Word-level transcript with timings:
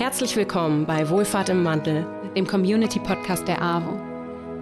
Herzlich 0.00 0.34
willkommen 0.34 0.86
bei 0.86 1.10
Wohlfahrt 1.10 1.50
im 1.50 1.62
Wandel, 1.62 2.06
dem 2.34 2.46
Community-Podcast 2.46 3.46
der 3.46 3.60
AWO. 3.60 4.00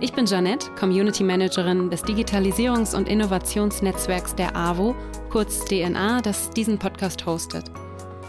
Ich 0.00 0.12
bin 0.12 0.26
Janette, 0.26 0.68
Community 0.72 1.22
Managerin 1.22 1.90
des 1.90 2.02
Digitalisierungs- 2.02 2.96
und 2.96 3.08
Innovationsnetzwerks 3.08 4.34
der 4.34 4.56
AWO, 4.56 4.96
kurz 5.30 5.64
DNA, 5.64 6.22
das 6.22 6.50
diesen 6.50 6.76
Podcast 6.76 7.24
hostet. 7.24 7.66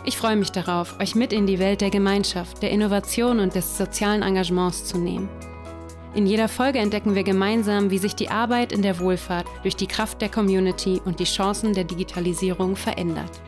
Ich 0.06 0.18
freue 0.18 0.36
mich 0.36 0.52
darauf, 0.52 1.00
euch 1.00 1.16
mit 1.16 1.34
in 1.34 1.48
die 1.48 1.58
Welt 1.58 1.82
der 1.82 1.90
Gemeinschaft, 1.90 2.62
der 2.62 2.70
Innovation 2.70 3.40
und 3.40 3.56
des 3.56 3.76
sozialen 3.76 4.22
Engagements 4.22 4.86
zu 4.86 5.00
nehmen. 5.00 5.30
In 6.14 6.28
jeder 6.28 6.48
Folge 6.48 6.78
entdecken 6.78 7.16
wir 7.16 7.24
gemeinsam, 7.24 7.90
wie 7.90 7.98
sich 7.98 8.14
die 8.14 8.30
Arbeit 8.30 8.72
in 8.72 8.84
der 8.84 9.00
Wohlfahrt 9.00 9.48
durch 9.64 9.76
die 9.76 9.88
Kraft 9.88 10.22
der 10.22 10.30
Community 10.30 11.02
und 11.04 11.20
die 11.20 11.24
Chancen 11.24 11.74
der 11.74 11.86
Digitalisierung 11.86 12.76
verändert. 12.76 13.42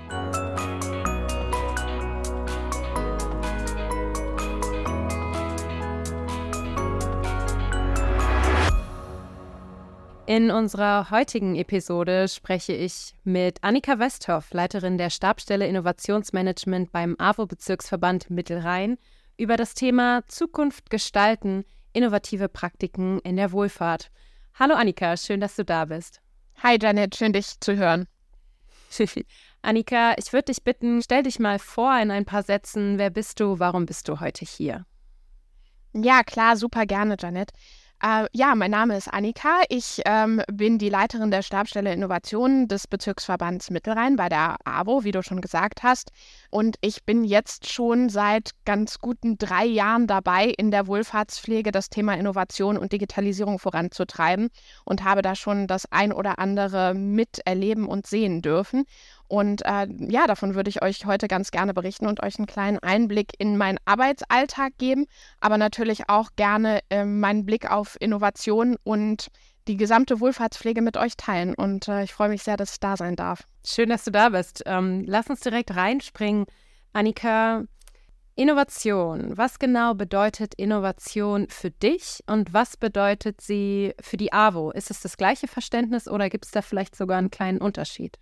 In 10.31 10.49
unserer 10.49 11.11
heutigen 11.11 11.57
Episode 11.57 12.29
spreche 12.29 12.71
ich 12.71 13.15
mit 13.25 13.61
Annika 13.65 13.99
Westhoff, 13.99 14.53
Leiterin 14.53 14.97
der 14.97 15.09
Stabstelle 15.09 15.67
Innovationsmanagement 15.67 16.93
beim 16.93 17.17
AWO-Bezirksverband 17.19 18.29
Mittelrhein, 18.29 18.97
über 19.35 19.57
das 19.57 19.73
Thema 19.73 20.25
Zukunft 20.29 20.89
gestalten, 20.89 21.65
innovative 21.91 22.47
Praktiken 22.47 23.19
in 23.25 23.35
der 23.35 23.51
Wohlfahrt. 23.51 24.09
Hallo 24.53 24.75
Annika, 24.75 25.17
schön, 25.17 25.41
dass 25.41 25.57
du 25.57 25.65
da 25.65 25.83
bist. 25.83 26.21
Hi 26.63 26.77
Janet, 26.81 27.17
schön 27.17 27.33
dich 27.33 27.59
zu 27.59 27.75
hören. 27.75 28.07
Annika, 29.61 30.13
ich 30.17 30.31
würde 30.31 30.45
dich 30.45 30.63
bitten, 30.63 31.01
stell 31.01 31.23
dich 31.23 31.39
mal 31.39 31.59
vor 31.59 31.99
in 31.99 32.09
ein 32.09 32.23
paar 32.23 32.43
Sätzen. 32.43 32.97
Wer 32.97 33.09
bist 33.09 33.41
du? 33.41 33.59
Warum 33.59 33.85
bist 33.85 34.07
du 34.07 34.21
heute 34.21 34.45
hier? 34.45 34.85
Ja, 35.91 36.23
klar, 36.23 36.55
super 36.55 36.85
gerne, 36.85 37.17
Janet. 37.19 37.51
Äh, 38.03 38.25
ja, 38.33 38.55
mein 38.55 38.71
Name 38.71 38.97
ist 38.97 39.07
Annika. 39.07 39.61
Ich 39.69 40.01
ähm, 40.05 40.41
bin 40.51 40.79
die 40.79 40.89
Leiterin 40.89 41.29
der 41.29 41.43
Stabstelle 41.43 41.93
Innovationen 41.93 42.67
des 42.67 42.87
Bezirksverbands 42.87 43.69
Mittelrhein 43.69 44.15
bei 44.15 44.27
der 44.27 44.55
AWO, 44.63 45.03
wie 45.03 45.11
du 45.11 45.21
schon 45.21 45.39
gesagt 45.39 45.83
hast. 45.83 46.11
Und 46.49 46.77
ich 46.81 47.03
bin 47.03 47.23
jetzt 47.23 47.71
schon 47.71 48.09
seit 48.09 48.51
ganz 48.65 48.97
guten 48.97 49.37
drei 49.37 49.65
Jahren 49.65 50.07
dabei, 50.07 50.45
in 50.47 50.71
der 50.71 50.87
Wohlfahrtspflege 50.87 51.71
das 51.71 51.91
Thema 51.91 52.15
Innovation 52.15 52.75
und 52.75 52.91
Digitalisierung 52.91 53.59
voranzutreiben 53.59 54.49
und 54.83 55.03
habe 55.03 55.21
da 55.21 55.35
schon 55.35 55.67
das 55.67 55.85
ein 55.91 56.11
oder 56.11 56.39
andere 56.39 56.95
miterleben 56.95 57.85
und 57.85 58.07
sehen 58.07 58.41
dürfen. 58.41 58.85
Und 59.31 59.61
äh, 59.65 59.87
ja, 60.09 60.27
davon 60.27 60.55
würde 60.55 60.69
ich 60.69 60.81
euch 60.81 61.05
heute 61.05 61.29
ganz 61.29 61.51
gerne 61.51 61.73
berichten 61.73 62.05
und 62.05 62.21
euch 62.21 62.37
einen 62.37 62.47
kleinen 62.47 62.79
Einblick 62.79 63.31
in 63.37 63.55
meinen 63.55 63.77
Arbeitsalltag 63.85 64.77
geben, 64.77 65.05
aber 65.39 65.57
natürlich 65.57 66.09
auch 66.09 66.31
gerne 66.35 66.81
äh, 66.89 67.05
meinen 67.05 67.45
Blick 67.45 67.71
auf 67.71 67.95
Innovation 68.01 68.75
und 68.83 69.29
die 69.69 69.77
gesamte 69.77 70.19
Wohlfahrtspflege 70.19 70.81
mit 70.81 70.97
euch 70.97 71.15
teilen. 71.15 71.55
Und 71.55 71.87
äh, 71.87 72.03
ich 72.03 72.11
freue 72.11 72.27
mich 72.27 72.43
sehr, 72.43 72.57
dass 72.57 72.73
ich 72.73 72.81
da 72.81 72.97
sein 72.97 73.15
darf. 73.15 73.47
Schön, 73.65 73.87
dass 73.87 74.03
du 74.03 74.11
da 74.11 74.27
bist. 74.27 74.63
Ähm, 74.65 75.05
lass 75.07 75.27
uns 75.27 75.39
direkt 75.39 75.77
reinspringen. 75.77 76.43
Annika, 76.91 77.63
Innovation. 78.35 79.37
Was 79.37 79.59
genau 79.59 79.93
bedeutet 79.93 80.55
Innovation 80.55 81.47
für 81.47 81.71
dich 81.71 82.19
und 82.27 82.53
was 82.53 82.75
bedeutet 82.75 83.39
sie 83.39 83.93
für 84.01 84.17
die 84.17 84.33
AWO? 84.33 84.71
Ist 84.71 84.91
es 84.91 84.99
das 84.99 85.15
gleiche 85.15 85.47
Verständnis 85.47 86.09
oder 86.09 86.29
gibt 86.29 86.47
es 86.47 86.51
da 86.51 86.61
vielleicht 86.61 86.97
sogar 86.97 87.17
einen 87.17 87.31
kleinen 87.31 87.59
Unterschied? 87.59 88.17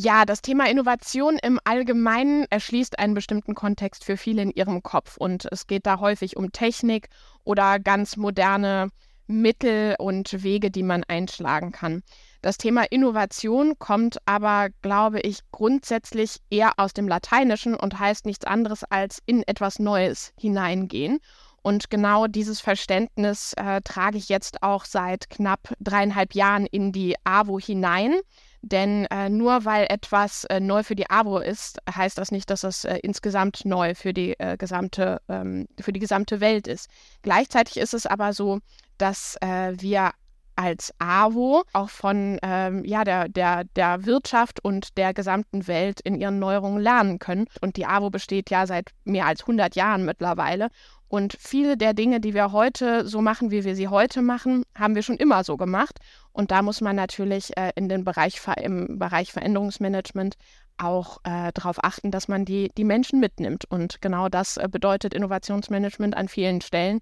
Ja, 0.00 0.24
das 0.24 0.42
Thema 0.42 0.70
Innovation 0.70 1.40
im 1.42 1.58
Allgemeinen 1.64 2.46
erschließt 2.50 3.00
einen 3.00 3.14
bestimmten 3.14 3.56
Kontext 3.56 4.04
für 4.04 4.16
viele 4.16 4.42
in 4.42 4.52
ihrem 4.52 4.80
Kopf. 4.84 5.16
Und 5.16 5.48
es 5.50 5.66
geht 5.66 5.86
da 5.86 5.98
häufig 5.98 6.36
um 6.36 6.52
Technik 6.52 7.08
oder 7.42 7.80
ganz 7.80 8.16
moderne 8.16 8.90
Mittel 9.26 9.96
und 9.98 10.44
Wege, 10.44 10.70
die 10.70 10.84
man 10.84 11.02
einschlagen 11.02 11.72
kann. 11.72 12.04
Das 12.42 12.58
Thema 12.58 12.84
Innovation 12.84 13.76
kommt 13.80 14.18
aber, 14.24 14.68
glaube 14.82 15.18
ich, 15.18 15.40
grundsätzlich 15.50 16.36
eher 16.48 16.74
aus 16.76 16.92
dem 16.92 17.08
Lateinischen 17.08 17.74
und 17.74 17.98
heißt 17.98 18.24
nichts 18.24 18.44
anderes 18.44 18.84
als 18.84 19.18
in 19.26 19.42
etwas 19.48 19.80
Neues 19.80 20.32
hineingehen. 20.38 21.18
Und 21.62 21.90
genau 21.90 22.28
dieses 22.28 22.60
Verständnis 22.60 23.52
äh, 23.56 23.80
trage 23.82 24.16
ich 24.16 24.28
jetzt 24.28 24.62
auch 24.62 24.84
seit 24.84 25.28
knapp 25.28 25.74
dreieinhalb 25.80 26.36
Jahren 26.36 26.66
in 26.66 26.92
die 26.92 27.16
AWO 27.24 27.58
hinein. 27.58 28.14
Denn 28.62 29.06
äh, 29.06 29.28
nur 29.28 29.64
weil 29.64 29.86
etwas 29.88 30.44
äh, 30.44 30.60
neu 30.60 30.82
für 30.82 30.96
die 30.96 31.08
AWO 31.08 31.38
ist, 31.38 31.78
heißt 31.88 32.18
das 32.18 32.32
nicht, 32.32 32.50
dass 32.50 32.64
es 32.64 32.84
äh, 32.84 32.98
insgesamt 33.02 33.64
neu 33.64 33.94
für 33.94 34.12
die, 34.12 34.38
äh, 34.38 34.56
gesamte, 34.56 35.20
ähm, 35.28 35.68
für 35.80 35.92
die 35.92 36.00
gesamte 36.00 36.40
Welt 36.40 36.66
ist. 36.66 36.88
Gleichzeitig 37.22 37.76
ist 37.76 37.94
es 37.94 38.06
aber 38.06 38.32
so, 38.32 38.58
dass 38.98 39.36
äh, 39.40 39.72
wir 39.78 40.10
als 40.58 40.92
AWO 40.98 41.62
auch 41.72 41.88
von 41.88 42.38
ähm, 42.42 42.84
ja, 42.84 43.04
der, 43.04 43.28
der, 43.28 43.62
der 43.76 44.04
Wirtschaft 44.06 44.58
und 44.64 44.98
der 44.98 45.14
gesamten 45.14 45.68
Welt 45.68 46.00
in 46.00 46.20
ihren 46.20 46.40
Neuerungen 46.40 46.82
lernen 46.82 47.20
können. 47.20 47.46
Und 47.60 47.76
die 47.76 47.86
AWO 47.86 48.10
besteht 48.10 48.50
ja 48.50 48.66
seit 48.66 48.90
mehr 49.04 49.26
als 49.26 49.42
100 49.42 49.76
Jahren 49.76 50.04
mittlerweile. 50.04 50.68
Und 51.06 51.36
viele 51.38 51.76
der 51.76 51.94
Dinge, 51.94 52.20
die 52.20 52.34
wir 52.34 52.50
heute 52.50 53.06
so 53.06 53.22
machen, 53.22 53.52
wie 53.52 53.64
wir 53.64 53.76
sie 53.76 53.86
heute 53.86 54.20
machen, 54.20 54.64
haben 54.74 54.96
wir 54.96 55.02
schon 55.02 55.16
immer 55.16 55.44
so 55.44 55.56
gemacht. 55.56 56.00
Und 56.38 56.52
da 56.52 56.62
muss 56.62 56.80
man 56.80 56.94
natürlich 56.94 57.56
äh, 57.56 57.72
in 57.74 57.88
den 57.88 58.04
Bereich, 58.04 58.40
im 58.62 59.00
Bereich 59.00 59.32
Veränderungsmanagement 59.32 60.36
auch 60.76 61.18
äh, 61.24 61.50
darauf 61.52 61.82
achten, 61.82 62.12
dass 62.12 62.28
man 62.28 62.44
die, 62.44 62.70
die 62.76 62.84
Menschen 62.84 63.18
mitnimmt. 63.18 63.64
Und 63.64 64.00
genau 64.00 64.28
das 64.28 64.56
äh, 64.56 64.68
bedeutet 64.70 65.14
Innovationsmanagement 65.14 66.16
an 66.16 66.28
vielen 66.28 66.60
Stellen, 66.60 67.00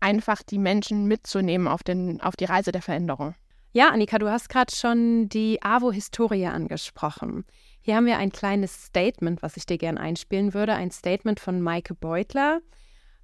einfach 0.00 0.42
die 0.42 0.56
Menschen 0.56 1.04
mitzunehmen 1.04 1.68
auf, 1.68 1.82
den, 1.82 2.22
auf 2.22 2.34
die 2.34 2.46
Reise 2.46 2.72
der 2.72 2.80
Veränderung. 2.80 3.34
Ja, 3.74 3.90
Annika, 3.90 4.18
du 4.18 4.30
hast 4.30 4.48
gerade 4.48 4.74
schon 4.74 5.28
die 5.28 5.62
AWO-Historie 5.62 6.46
angesprochen. 6.46 7.44
Hier 7.82 7.94
haben 7.94 8.06
wir 8.06 8.16
ein 8.16 8.32
kleines 8.32 8.86
Statement, 8.86 9.42
was 9.42 9.58
ich 9.58 9.66
dir 9.66 9.76
gerne 9.76 10.00
einspielen 10.00 10.54
würde. 10.54 10.72
Ein 10.72 10.92
Statement 10.92 11.40
von 11.40 11.60
Maike 11.60 11.94
Beutler. 11.94 12.60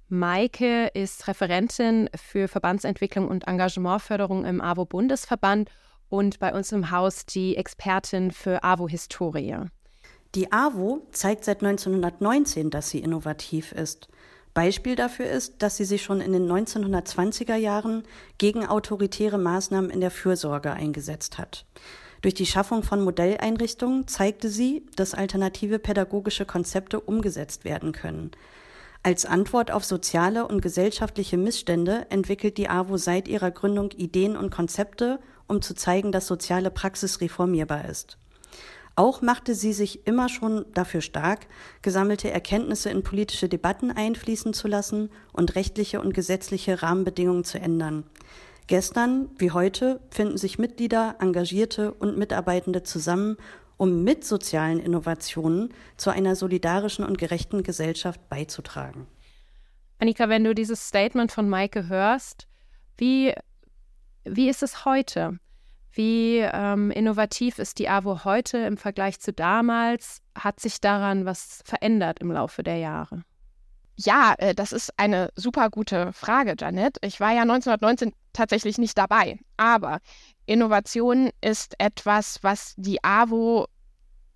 Maike 0.07 0.87
ist 0.93 1.27
Referentin 1.27 2.09
für 2.15 2.47
Verbandsentwicklung 2.47 3.27
und 3.27 3.47
Engagementförderung 3.47 4.45
im 4.45 4.61
AWO-Bundesverband 4.61 5.69
und 6.09 6.37
bei 6.39 6.53
uns 6.53 6.71
im 6.71 6.91
Haus 6.91 7.25
die 7.25 7.57
Expertin 7.57 8.29
für 8.29 8.63
AWO-Historie. 8.63 9.57
Die 10.35 10.51
AWO 10.51 11.07
zeigt 11.11 11.45
seit 11.45 11.63
1919, 11.63 12.69
dass 12.69 12.89
sie 12.89 12.99
innovativ 12.99 13.71
ist. 13.71 14.07
Beispiel 14.53 14.95
dafür 14.95 15.25
ist, 15.25 15.63
dass 15.63 15.77
sie 15.77 15.85
sich 15.85 16.03
schon 16.03 16.21
in 16.21 16.33
den 16.33 16.47
1920er 16.47 17.55
Jahren 17.55 18.03
gegen 18.37 18.65
autoritäre 18.65 19.37
Maßnahmen 19.37 19.89
in 19.89 20.01
der 20.01 20.11
Fürsorge 20.11 20.71
eingesetzt 20.71 21.37
hat. 21.39 21.65
Durch 22.21 22.33
die 22.33 22.45
Schaffung 22.45 22.83
von 22.83 23.03
Modelleinrichtungen 23.03 24.07
zeigte 24.07 24.49
sie, 24.49 24.85
dass 24.95 25.13
alternative 25.13 25.79
pädagogische 25.79 26.45
Konzepte 26.45 26.99
umgesetzt 26.99 27.65
werden 27.65 27.91
können. 27.91 28.31
Als 29.05 29.27
Antwort 29.27 29.69
auf 29.69 29.85
soziale 29.85 30.47
und 30.47 30.63
gesellschaftliche 30.63 31.37
Missstände 31.37 32.07
entwickelt 32.09 32.57
die 32.57 32.69
AWO 32.69 32.97
seit 32.97 33.27
ihrer 33.27 33.51
Gründung 33.51 33.91
Ideen 33.91 34.35
und 34.35 34.49
Konzepte, 34.49 35.19
um 35.45 35.61
zu 35.61 35.75
zeigen, 35.75 36.11
dass 36.11 36.25
soziale 36.25 36.71
Praxis 36.71 37.21
reformierbar 37.21 37.87
ist. 37.87 38.17
Auch 38.95 39.21
machte 39.21 39.53
sie 39.53 39.73
sich 39.73 40.07
immer 40.07 40.27
schon 40.27 40.65
dafür 40.73 41.01
stark, 41.01 41.45
gesammelte 41.83 42.31
Erkenntnisse 42.31 42.89
in 42.89 43.03
politische 43.03 43.47
Debatten 43.47 43.91
einfließen 43.91 44.55
zu 44.55 44.67
lassen 44.67 45.11
und 45.33 45.53
rechtliche 45.53 46.01
und 46.01 46.15
gesetzliche 46.15 46.81
Rahmenbedingungen 46.81 47.43
zu 47.43 47.59
ändern. 47.59 48.05
Gestern 48.65 49.29
wie 49.37 49.51
heute 49.51 49.99
finden 50.09 50.39
sich 50.39 50.57
Mitglieder, 50.57 51.17
Engagierte 51.19 51.93
und 51.93 52.17
Mitarbeitende 52.17 52.81
zusammen, 52.81 53.37
um 53.77 54.03
mit 54.03 54.23
sozialen 54.25 54.79
Innovationen 54.79 55.73
zu 55.97 56.09
einer 56.09 56.35
solidarischen 56.35 57.05
und 57.05 57.17
gerechten 57.17 57.63
Gesellschaft 57.63 58.29
beizutragen. 58.29 59.07
Annika, 59.99 60.29
wenn 60.29 60.43
du 60.43 60.53
dieses 60.53 60.87
Statement 60.87 61.31
von 61.31 61.49
Maike 61.49 61.87
hörst, 61.87 62.47
wie, 62.97 63.33
wie 64.23 64.49
ist 64.49 64.63
es 64.63 64.85
heute? 64.85 65.39
Wie 65.91 66.39
ähm, 66.39 66.91
innovativ 66.91 67.57
ist 67.57 67.79
die 67.79 67.87
AWO 67.87 68.25
heute 68.25 68.57
im 68.57 68.75
Vergleich 68.75 69.19
zu 69.21 69.31
damals? 69.31 70.21
Hat 70.37 70.59
sich 70.59 70.81
daran 70.81 71.25
was 71.25 71.61
verändert 71.63 72.19
im 72.19 72.31
Laufe 72.31 72.63
der 72.63 72.77
Jahre? 72.77 73.23
Ja, 73.95 74.35
äh, 74.37 74.53
das 74.53 74.73
ist 74.73 74.91
eine 74.99 75.29
super 75.35 75.69
gute 75.69 76.11
Frage, 76.11 76.55
Janet. 76.59 76.97
Ich 77.01 77.21
war 77.21 77.31
ja 77.31 77.43
1919 77.43 78.11
tatsächlich 78.33 78.77
nicht 78.77 78.97
dabei, 78.97 79.39
aber 79.55 79.99
Innovation 80.45 81.29
ist 81.41 81.75
etwas, 81.79 82.39
was 82.41 82.73
die 82.77 83.03
AWO 83.03 83.67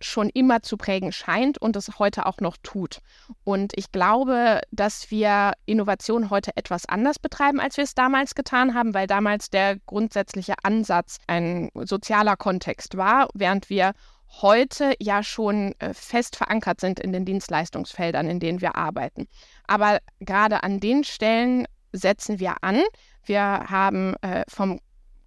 schon 0.01 0.29
immer 0.29 0.61
zu 0.61 0.77
prägen 0.77 1.11
scheint 1.11 1.57
und 1.57 1.75
es 1.75 1.99
heute 1.99 2.25
auch 2.25 2.39
noch 2.39 2.57
tut. 2.63 2.99
Und 3.43 3.73
ich 3.75 3.91
glaube, 3.91 4.61
dass 4.71 5.11
wir 5.11 5.53
Innovation 5.65 6.29
heute 6.29 6.55
etwas 6.55 6.87
anders 6.87 7.19
betreiben, 7.19 7.59
als 7.59 7.77
wir 7.77 7.83
es 7.83 7.95
damals 7.95 8.35
getan 8.35 8.73
haben, 8.73 8.93
weil 8.93 9.07
damals 9.07 9.49
der 9.49 9.77
grundsätzliche 9.85 10.55
Ansatz 10.63 11.17
ein 11.27 11.69
sozialer 11.75 12.37
Kontext 12.37 12.97
war, 12.97 13.27
während 13.33 13.69
wir 13.69 13.93
heute 14.41 14.93
ja 14.99 15.23
schon 15.23 15.73
äh, 15.79 15.93
fest 15.93 16.35
verankert 16.35 16.79
sind 16.79 16.99
in 16.99 17.11
den 17.11 17.25
Dienstleistungsfeldern, 17.25 18.29
in 18.29 18.39
denen 18.39 18.61
wir 18.61 18.75
arbeiten. 18.75 19.27
Aber 19.67 19.99
gerade 20.19 20.63
an 20.63 20.79
den 20.79 21.03
Stellen 21.03 21.65
setzen 21.91 22.39
wir 22.39 22.57
an. 22.61 22.83
Wir 23.25 23.41
haben 23.41 24.15
äh, 24.21 24.43
vom 24.47 24.79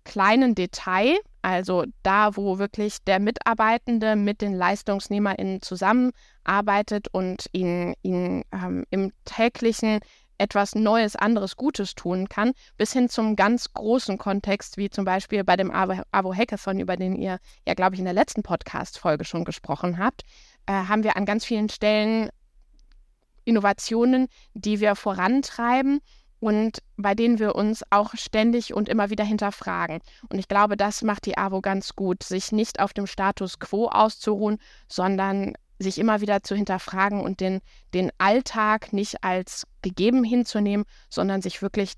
kleinen 0.04 0.54
Detail, 0.54 1.16
also 1.43 1.84
da, 2.02 2.37
wo 2.37 2.58
wirklich 2.58 3.02
der 3.04 3.19
Mitarbeitende 3.19 4.16
mit 4.16 4.40
den 4.40 4.54
LeistungsnehmerInnen 4.54 5.62
zusammenarbeitet 5.62 7.08
und 7.08 7.46
ihnen, 7.52 7.94
ihnen 8.02 8.44
ähm, 8.52 8.84
im 8.90 9.12
täglichen 9.25 10.00
etwas 10.38 10.75
Neues, 10.75 11.14
anderes, 11.14 11.56
Gutes 11.56 11.94
tun 11.94 12.28
kann, 12.28 12.52
bis 12.76 12.93
hin 12.93 13.08
zum 13.08 13.37
ganz 13.37 13.72
großen 13.72 14.19
Kontext, 14.19 14.76
wie 14.76 14.90
zum 14.90 15.04
Beispiel 15.04 15.44
bei 15.44 15.56
dem 15.56 15.70
Avo 15.70 16.34
Hackathon, 16.34 16.81
über 16.81 16.96
den 16.96 17.14
ihr 17.14 17.38
ja, 17.66 17.75
glaube 17.75 17.94
ich, 17.94 18.00
in 18.00 18.06
der 18.06 18.14
letzten 18.14 18.43
Podcast-Folge 18.43 19.25
schon 19.25 19.44
gesprochen 19.44 19.98
habt, 19.98 20.22
äh, 20.66 20.72
haben 20.72 21.05
wir 21.05 21.16
an 21.16 21.26
ganz 21.26 21.44
vielen 21.44 21.69
Stellen 21.69 22.28
Innovationen, 23.44 24.28
die 24.55 24.81
wir 24.81 24.94
vorantreiben 24.94 26.00
und 26.42 26.82
bei 26.96 27.14
denen 27.14 27.38
wir 27.38 27.54
uns 27.54 27.84
auch 27.90 28.14
ständig 28.14 28.74
und 28.74 28.88
immer 28.88 29.10
wieder 29.10 29.22
hinterfragen. 29.22 30.00
Und 30.28 30.40
ich 30.40 30.48
glaube, 30.48 30.76
das 30.76 31.02
macht 31.02 31.24
die 31.26 31.38
AWO 31.38 31.60
ganz 31.60 31.94
gut, 31.94 32.24
sich 32.24 32.50
nicht 32.50 32.80
auf 32.80 32.92
dem 32.92 33.06
Status 33.06 33.60
quo 33.60 33.86
auszuruhen, 33.86 34.58
sondern 34.88 35.52
sich 35.78 35.98
immer 35.98 36.20
wieder 36.20 36.42
zu 36.42 36.56
hinterfragen 36.56 37.20
und 37.20 37.38
den, 37.38 37.60
den 37.94 38.10
Alltag 38.18 38.92
nicht 38.92 39.22
als 39.22 39.68
gegeben 39.82 40.24
hinzunehmen, 40.24 40.84
sondern 41.08 41.42
sich 41.42 41.62
wirklich 41.62 41.92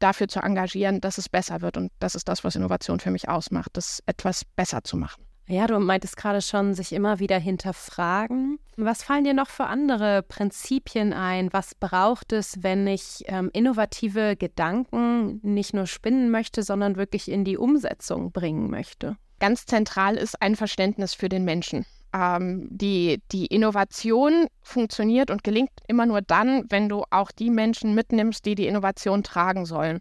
dafür 0.00 0.26
zu 0.26 0.40
engagieren, 0.40 1.00
dass 1.00 1.16
es 1.16 1.28
besser 1.28 1.60
wird. 1.60 1.76
Und 1.76 1.92
das 2.00 2.16
ist 2.16 2.28
das, 2.28 2.42
was 2.42 2.56
Innovation 2.56 2.98
für 2.98 3.12
mich 3.12 3.28
ausmacht, 3.28 3.70
das 3.74 4.02
etwas 4.06 4.44
besser 4.44 4.82
zu 4.82 4.96
machen. 4.96 5.24
Ja, 5.46 5.66
du 5.66 5.78
meintest 5.78 6.16
gerade 6.16 6.40
schon, 6.40 6.74
sich 6.74 6.92
immer 6.92 7.18
wieder 7.18 7.38
hinterfragen. 7.38 8.58
Was 8.76 9.02
fallen 9.02 9.24
dir 9.24 9.34
noch 9.34 9.50
für 9.50 9.66
andere 9.66 10.22
Prinzipien 10.22 11.12
ein? 11.12 11.52
Was 11.52 11.74
braucht 11.74 12.32
es, 12.32 12.62
wenn 12.62 12.86
ich 12.86 13.24
ähm, 13.26 13.50
innovative 13.52 14.36
Gedanken 14.36 15.40
nicht 15.42 15.74
nur 15.74 15.86
spinnen 15.86 16.30
möchte, 16.30 16.62
sondern 16.62 16.96
wirklich 16.96 17.30
in 17.30 17.44
die 17.44 17.58
Umsetzung 17.58 18.32
bringen 18.32 18.70
möchte? 18.70 19.16
Ganz 19.38 19.66
zentral 19.66 20.16
ist 20.16 20.40
ein 20.40 20.56
Verständnis 20.56 21.12
für 21.12 21.28
den 21.28 21.44
Menschen 21.44 21.84
ähm, 22.14 22.68
die, 22.70 23.20
die 23.32 23.46
Innovation 23.46 24.46
funktioniert 24.62 25.30
und 25.30 25.42
gelingt 25.44 25.70
immer 25.88 26.06
nur 26.06 26.22
dann, 26.22 26.64
wenn 26.70 26.88
du 26.88 27.02
auch 27.10 27.32
die 27.32 27.50
Menschen 27.50 27.94
mitnimmst, 27.94 28.46
die 28.46 28.54
die 28.54 28.68
Innovation 28.68 29.22
tragen 29.22 29.66
sollen. 29.66 29.98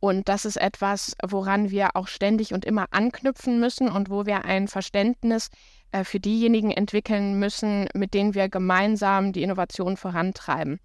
Und 0.00 0.28
das 0.28 0.44
ist 0.44 0.56
etwas, 0.56 1.16
woran 1.26 1.70
wir 1.70 1.96
auch 1.96 2.06
ständig 2.06 2.54
und 2.54 2.64
immer 2.64 2.86
anknüpfen 2.92 3.58
müssen 3.58 3.88
und 3.88 4.10
wo 4.10 4.26
wir 4.26 4.44
ein 4.44 4.68
Verständnis 4.68 5.50
äh, 5.90 6.04
für 6.04 6.20
diejenigen 6.20 6.70
entwickeln 6.70 7.38
müssen, 7.38 7.88
mit 7.94 8.14
denen 8.14 8.34
wir 8.34 8.48
gemeinsam 8.48 9.32
die 9.32 9.42
Innovation 9.42 9.96
vorantreiben. 9.96 10.78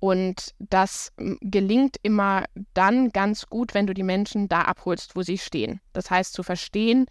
Und 0.00 0.54
das 0.58 1.12
gelingt 1.40 1.96
immer 2.02 2.44
dann 2.72 3.10
ganz 3.10 3.46
gut, 3.46 3.74
wenn 3.74 3.86
du 3.86 3.94
die 3.94 4.04
Menschen 4.04 4.48
da 4.48 4.62
abholst, 4.62 5.16
wo 5.16 5.22
sie 5.22 5.38
stehen. 5.38 5.80
Das 5.92 6.10
heißt, 6.10 6.32
zu 6.32 6.42
verstehen, 6.42 7.06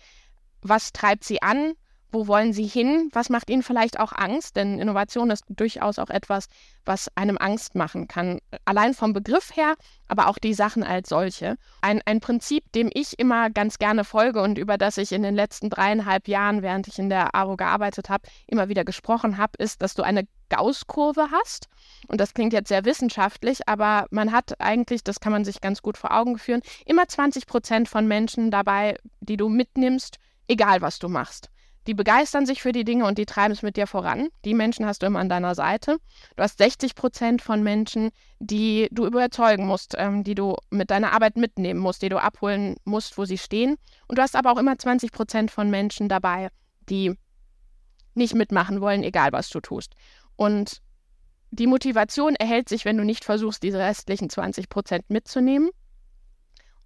was 0.62 0.94
treibt 0.94 1.26
sie 1.26 1.42
an, 1.42 1.74
wo 2.12 2.28
wollen 2.28 2.54
Sie 2.54 2.66
hin? 2.66 3.10
Was 3.14 3.30
macht 3.30 3.50
Ihnen 3.50 3.64
vielleicht 3.64 4.00
auch 4.00 4.14
Angst? 4.14 4.56
Denn 4.56 4.80
Innovation 4.80 5.30
ist 5.30 5.44
durchaus 5.50 6.00
auch 6.00 6.10
etwas, 6.10 6.48
was 6.86 7.10
einem 7.16 7.38
Angst 7.38 7.76
machen 7.76 8.08
kann. 8.08 8.40
Allein 8.66 8.94
vom 8.94 9.14
Begriff 9.14 9.56
her, 9.56 9.76
aber 10.08 10.28
auch 10.28 10.38
die 10.38 10.54
Sachen 10.54 10.84
als 10.84 11.10
solche. 11.10 11.58
Ein, 11.82 12.02
ein 12.06 12.22
Prinzip, 12.22 12.72
dem 12.72 12.90
ich 12.94 13.20
immer 13.20 13.50
ganz 13.50 13.78
gerne 13.78 14.04
folge 14.04 14.42
und 14.42 14.58
über 14.58 14.78
das 14.78 14.98
ich 14.98 15.12
in 15.12 15.24
den 15.24 15.36
letzten 15.36 15.70
dreieinhalb 15.70 16.28
Jahren, 16.28 16.62
während 16.62 16.88
ich 16.88 16.98
in 16.98 17.10
der 17.10 17.36
ARO 17.36 17.58
gearbeitet 17.58 18.10
habe, 18.10 18.28
immer 18.48 18.70
wieder 18.70 18.86
gesprochen 18.86 19.38
habe, 19.38 19.54
ist, 19.58 19.82
dass 19.82 19.94
du 19.94 20.04
eine 20.04 20.28
Gauss-Kurve 20.50 21.30
hast. 21.32 21.68
Und 22.08 22.22
das 22.22 22.34
klingt 22.34 22.54
jetzt 22.54 22.70
sehr 22.70 22.86
wissenschaftlich, 22.86 23.68
aber 23.68 24.08
man 24.12 24.32
hat 24.32 24.62
eigentlich, 24.62 25.04
das 25.04 25.20
kann 25.20 25.34
man 25.34 25.44
sich 25.44 25.60
ganz 25.60 25.82
gut 25.82 25.98
vor 25.98 26.14
Augen 26.14 26.38
führen, 26.38 26.62
immer 26.86 27.08
20 27.08 27.48
Prozent 27.48 27.90
von 27.90 28.08
Menschen 28.08 28.50
dabei, 28.50 28.98
die 29.20 29.36
du 29.36 29.50
mitnimmst, 29.50 30.20
egal 30.48 30.82
was 30.82 31.00
du 31.00 31.10
machst. 31.10 31.50
Die 31.88 31.94
begeistern 31.94 32.46
sich 32.46 32.62
für 32.62 32.74
die 32.74 32.84
Dinge 32.84 33.06
und 33.06 33.18
die 33.18 33.26
treiben 33.26 33.54
es 33.54 33.62
mit 33.62 33.78
dir 33.78 33.88
voran. 33.88 34.28
Die 34.44 34.54
Menschen 34.54 34.86
hast 34.86 35.02
du 35.02 35.06
immer 35.06 35.20
an 35.20 35.30
deiner 35.30 35.56
Seite. 35.56 35.98
Du 36.36 36.44
hast 36.44 36.58
60 36.58 36.96
Prozent 36.96 37.42
von 37.42 37.64
Menschen, 37.64 38.10
die 38.40 38.90
du 38.92 39.06
überzeugen 39.06 39.66
musst, 39.66 39.96
ähm, 39.98 40.26
die 40.26 40.36
du 40.36 40.58
mit 40.70 40.92
deiner 40.92 41.14
Arbeit 41.14 41.38
mitnehmen 41.38 41.80
musst, 41.80 42.02
die 42.02 42.10
du 42.10 42.22
abholen 42.22 42.76
musst, 42.84 43.18
wo 43.18 43.24
sie 43.24 43.38
stehen. 43.38 43.78
Und 44.08 44.18
du 44.18 44.22
hast 44.22 44.36
aber 44.36 44.52
auch 44.52 44.58
immer 44.58 44.78
20 44.78 45.14
Prozent 45.14 45.50
von 45.50 45.70
Menschen 45.70 46.10
dabei, 46.10 46.50
die 46.90 47.16
nicht 48.16 48.36
mitmachen 48.36 48.82
wollen, 48.82 49.04
egal 49.04 49.32
was 49.32 49.50
du 49.50 49.62
tust. 49.62 49.94
Und 50.36 50.82
die 51.52 51.68
Motivation 51.68 52.36
erhält 52.36 52.68
sich, 52.68 52.84
wenn 52.84 52.98
du 52.98 53.06
nicht 53.06 53.24
versuchst, 53.24 53.64
diese 53.64 53.80
restlichen 53.80 54.30
20 54.30 54.68
Prozent 54.68 55.10
mitzunehmen, 55.10 55.70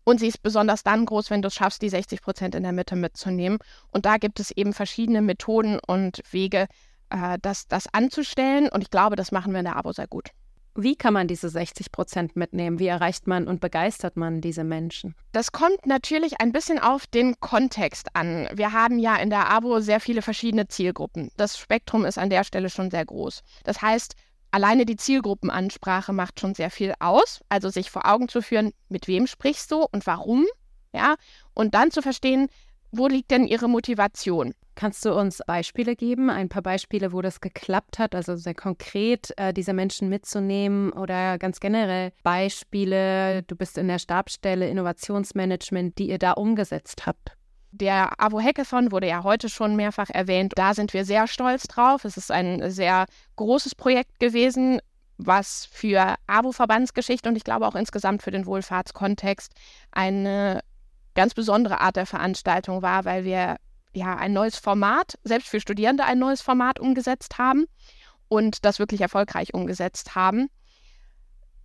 und 0.03 0.19
sie 0.19 0.27
ist 0.27 0.41
besonders 0.41 0.83
dann 0.83 1.05
groß, 1.05 1.29
wenn 1.29 1.41
du 1.41 1.47
es 1.47 1.55
schaffst, 1.55 1.81
die 1.81 1.89
60 1.89 2.21
Prozent 2.21 2.55
in 2.55 2.63
der 2.63 2.71
Mitte 2.71 2.95
mitzunehmen. 2.95 3.59
Und 3.91 4.05
da 4.05 4.17
gibt 4.17 4.39
es 4.39 4.51
eben 4.51 4.73
verschiedene 4.73 5.21
Methoden 5.21 5.79
und 5.85 6.21
Wege, 6.31 6.67
äh, 7.09 7.37
das, 7.41 7.67
das 7.67 7.87
anzustellen. 7.93 8.69
Und 8.69 8.81
ich 8.81 8.89
glaube, 8.89 9.15
das 9.15 9.31
machen 9.31 9.53
wir 9.53 9.59
in 9.59 9.65
der 9.65 9.75
Abo 9.75 9.91
sehr 9.91 10.07
gut. 10.07 10.29
Wie 10.73 10.95
kann 10.95 11.13
man 11.13 11.27
diese 11.27 11.49
60 11.49 11.91
Prozent 11.91 12.37
mitnehmen? 12.37 12.79
Wie 12.79 12.87
erreicht 12.87 13.27
man 13.27 13.45
und 13.45 13.59
begeistert 13.59 14.15
man 14.15 14.39
diese 14.39 14.63
Menschen? 14.63 15.15
Das 15.33 15.51
kommt 15.51 15.85
natürlich 15.85 16.39
ein 16.39 16.53
bisschen 16.53 16.79
auf 16.79 17.07
den 17.07 17.37
Kontext 17.41 18.15
an. 18.15 18.47
Wir 18.53 18.71
haben 18.71 18.97
ja 18.97 19.17
in 19.17 19.29
der 19.29 19.49
Abo 19.49 19.81
sehr 19.81 19.99
viele 19.99 20.21
verschiedene 20.21 20.69
Zielgruppen. 20.69 21.29
Das 21.35 21.57
Spektrum 21.57 22.05
ist 22.05 22.17
an 22.17 22.29
der 22.29 22.45
Stelle 22.45 22.69
schon 22.69 22.89
sehr 22.89 23.05
groß. 23.05 23.43
Das 23.65 23.81
heißt, 23.81 24.15
alleine 24.51 24.85
die 24.85 24.97
Zielgruppenansprache 24.97 26.13
macht 26.13 26.39
schon 26.39 26.53
sehr 26.53 26.69
viel 26.69 26.93
aus. 26.99 27.41
Also 27.49 27.69
sich 27.69 27.89
vor 27.89 28.05
Augen 28.05 28.27
zu 28.27 28.41
führen, 28.41 28.71
mit 28.89 29.07
wem 29.07 29.27
sprichst 29.27 29.71
du 29.71 29.85
und 29.91 30.05
warum, 30.05 30.45
ja, 30.93 31.15
und 31.53 31.73
dann 31.73 31.91
zu 31.91 32.01
verstehen, 32.01 32.47
wo 32.91 33.07
liegt 33.07 33.31
denn 33.31 33.47
ihre 33.47 33.69
Motivation? 33.69 34.53
Kannst 34.75 35.05
du 35.05 35.13
uns 35.13 35.41
Beispiele 35.45 35.95
geben, 35.95 36.29
ein 36.29 36.49
paar 36.49 36.61
Beispiele, 36.61 37.13
wo 37.13 37.21
das 37.21 37.39
geklappt 37.39 37.99
hat, 37.99 38.15
also 38.15 38.35
sehr 38.35 38.55
konkret 38.55 39.33
äh, 39.37 39.53
diese 39.53 39.73
Menschen 39.73 40.09
mitzunehmen 40.09 40.91
oder 40.91 41.37
ganz 41.37 41.59
generell 41.59 42.13
Beispiele, 42.23 43.43
du 43.43 43.55
bist 43.55 43.77
in 43.77 43.87
der 43.87 43.99
Stabsstelle 43.99 44.69
Innovationsmanagement, 44.69 45.97
die 45.97 46.09
ihr 46.09 46.19
da 46.19 46.31
umgesetzt 46.33 47.05
habt? 47.05 47.37
Der 47.71 48.19
AWO 48.19 48.41
Hackathon 48.41 48.91
wurde 48.91 49.07
ja 49.07 49.23
heute 49.23 49.47
schon 49.47 49.75
mehrfach 49.75 50.09
erwähnt. 50.09 50.53
Da 50.55 50.73
sind 50.73 50.93
wir 50.93 51.05
sehr 51.05 51.27
stolz 51.27 51.63
drauf. 51.63 52.03
Es 52.03 52.17
ist 52.17 52.29
ein 52.29 52.69
sehr 52.69 53.05
großes 53.37 53.75
Projekt 53.75 54.19
gewesen, 54.19 54.81
was 55.17 55.67
für 55.71 56.15
AWO-Verbandsgeschichte 56.27 57.29
und 57.29 57.35
ich 57.35 57.43
glaube 57.43 57.67
auch 57.67 57.75
insgesamt 57.75 58.23
für 58.23 58.31
den 58.31 58.45
Wohlfahrtskontext 58.45 59.53
eine 59.91 60.61
ganz 61.13 61.33
besondere 61.33 61.79
Art 61.79 61.95
der 61.95 62.05
Veranstaltung 62.05 62.81
war, 62.81 63.05
weil 63.05 63.23
wir 63.23 63.57
ja 63.93 64.15
ein 64.15 64.33
neues 64.33 64.57
Format, 64.57 65.17
selbst 65.23 65.49
für 65.49 65.59
Studierende 65.59 66.05
ein 66.05 66.19
neues 66.19 66.41
Format 66.41 66.79
umgesetzt 66.79 67.37
haben 67.37 67.65
und 68.27 68.65
das 68.65 68.79
wirklich 68.79 69.01
erfolgreich 69.01 69.53
umgesetzt 69.53 70.15
haben. 70.15 70.49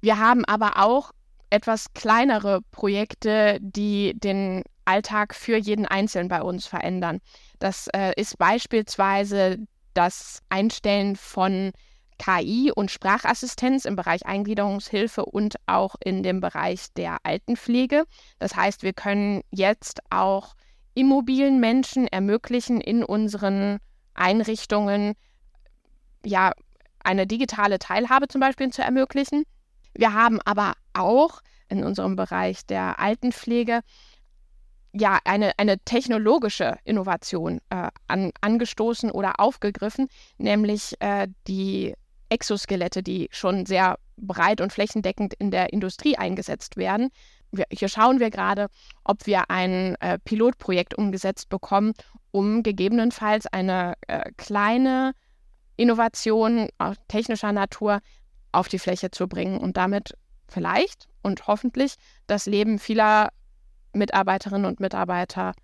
Wir 0.01 0.19
haben 0.19 0.45
aber 0.45 0.79
auch 0.85 1.13
etwas 1.57 1.95
kleinere 1.95 2.61
Projekte, 2.71 3.59
die 3.63 4.13
den 4.15 4.63
Alltag 4.85 5.35
für 5.35 5.57
jeden 5.57 5.87
Einzelnen 5.87 6.29
bei 6.29 6.43
uns 6.43 6.67
verändern. 6.67 7.21
Das 7.59 7.89
äh, 7.89 8.13
ist 8.21 8.37
beispielsweise 8.37 9.57
das 9.95 10.43
Einstellen 10.51 11.17
von 11.17 11.73
KI 12.19 12.71
und 12.75 12.91
Sprachassistenz 12.91 13.87
im 13.87 13.97
Bereich 13.97 14.27
Eingliederungshilfe 14.27 15.25
und 15.25 15.57
auch 15.65 15.97
in 16.05 16.23
dem 16.23 16.41
Bereich 16.41 16.93
der 16.95 17.17
Altenpflege. 17.23 18.05
Das 18.39 18.55
heißt, 18.55 18.83
wir 18.83 18.93
können 18.93 19.41
jetzt 19.51 20.01
auch 20.11 20.55
immobilen 20.93 21.59
Menschen 21.59 22.07
ermöglichen, 22.07 22.81
in 22.81 23.03
unseren 23.03 23.79
Einrichtungen 24.15 25.15
ja 26.25 26.53
eine 27.03 27.27
digitale 27.27 27.79
Teilhabe 27.79 28.29
zum 28.29 28.43
Beispiel 28.43 28.71
zu 28.71 28.83
ermöglichen. 28.83 29.45
Wir 29.95 30.13
haben 30.13 30.41
aber 30.45 30.75
auch 30.97 31.41
in 31.69 31.85
unserem 31.85 32.17
Bereich 32.17 32.65
der 32.67 32.99
Altenpflege 32.99 33.81
ja, 34.99 35.19
eine, 35.25 35.53
eine 35.59 35.79
technologische 35.81 36.79
Innovation 36.85 37.61
äh, 37.71 37.89
an, 38.07 38.33
angestoßen 38.41 39.11
oder 39.11 39.39
aufgegriffen, 39.39 40.09
nämlich 40.39 40.95
äh, 41.01 41.29
die 41.47 41.95
Exoskelette, 42.29 43.03
die 43.03 43.29
schon 43.31 43.67
sehr 43.67 43.99
breit 44.17 44.61
und 44.61 44.73
flächendeckend 44.73 45.35
in 45.35 45.51
der 45.51 45.73
Industrie 45.73 46.17
eingesetzt 46.17 46.77
werden. 46.77 47.11
Wir, 47.53 47.67
hier 47.71 47.89
schauen 47.89 48.21
wir 48.21 48.31
gerade, 48.31 48.69
ob 49.05 49.27
wir 49.27 49.51
ein 49.51 49.97
äh, 50.01 50.19
Pilotprojekt 50.19 50.95
umgesetzt 50.95 51.49
bekommen, 51.49 51.93
um 52.31 52.63
gegebenenfalls 52.63 53.47
eine 53.47 53.95
äh, 54.07 54.31
kleine 54.37 55.13
Innovation 55.77 56.69
technischer 57.09 57.53
Natur 57.53 58.01
auf 58.53 58.69
die 58.69 58.79
Fläche 58.79 59.11
zu 59.11 59.29
bringen 59.29 59.59
und 59.59 59.77
damit 59.77 60.15
vielleicht 60.49 61.09
und 61.23 61.47
hoffentlich 61.47 61.95
das 62.27 62.47
Leben 62.47 62.79
vieler 62.79 63.31
Mitarbeiterinnen 63.93 64.67
und 64.67 64.81
Mitarbeiter 64.81 65.55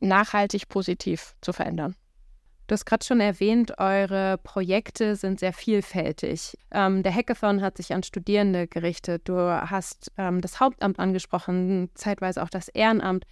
nachhaltig 0.00 0.68
positiv 0.68 1.34
zu 1.40 1.52
verändern. 1.52 1.96
Du 2.66 2.72
hast 2.72 2.86
gerade 2.86 3.04
schon 3.04 3.20
erwähnt, 3.20 3.78
eure 3.78 4.38
Projekte 4.38 5.16
sind 5.16 5.38
sehr 5.38 5.52
vielfältig. 5.52 6.56
Ähm, 6.70 7.02
der 7.02 7.14
Hackathon 7.14 7.60
hat 7.60 7.76
sich 7.76 7.92
an 7.92 8.02
Studierende 8.02 8.66
gerichtet. 8.66 9.28
Du 9.28 9.36
hast 9.36 10.10
ähm, 10.16 10.40
das 10.40 10.60
Hauptamt 10.60 10.98
angesprochen, 10.98 11.90
zeitweise 11.94 12.42
auch 12.42 12.48
das 12.48 12.68
Ehrenamt. 12.68 13.26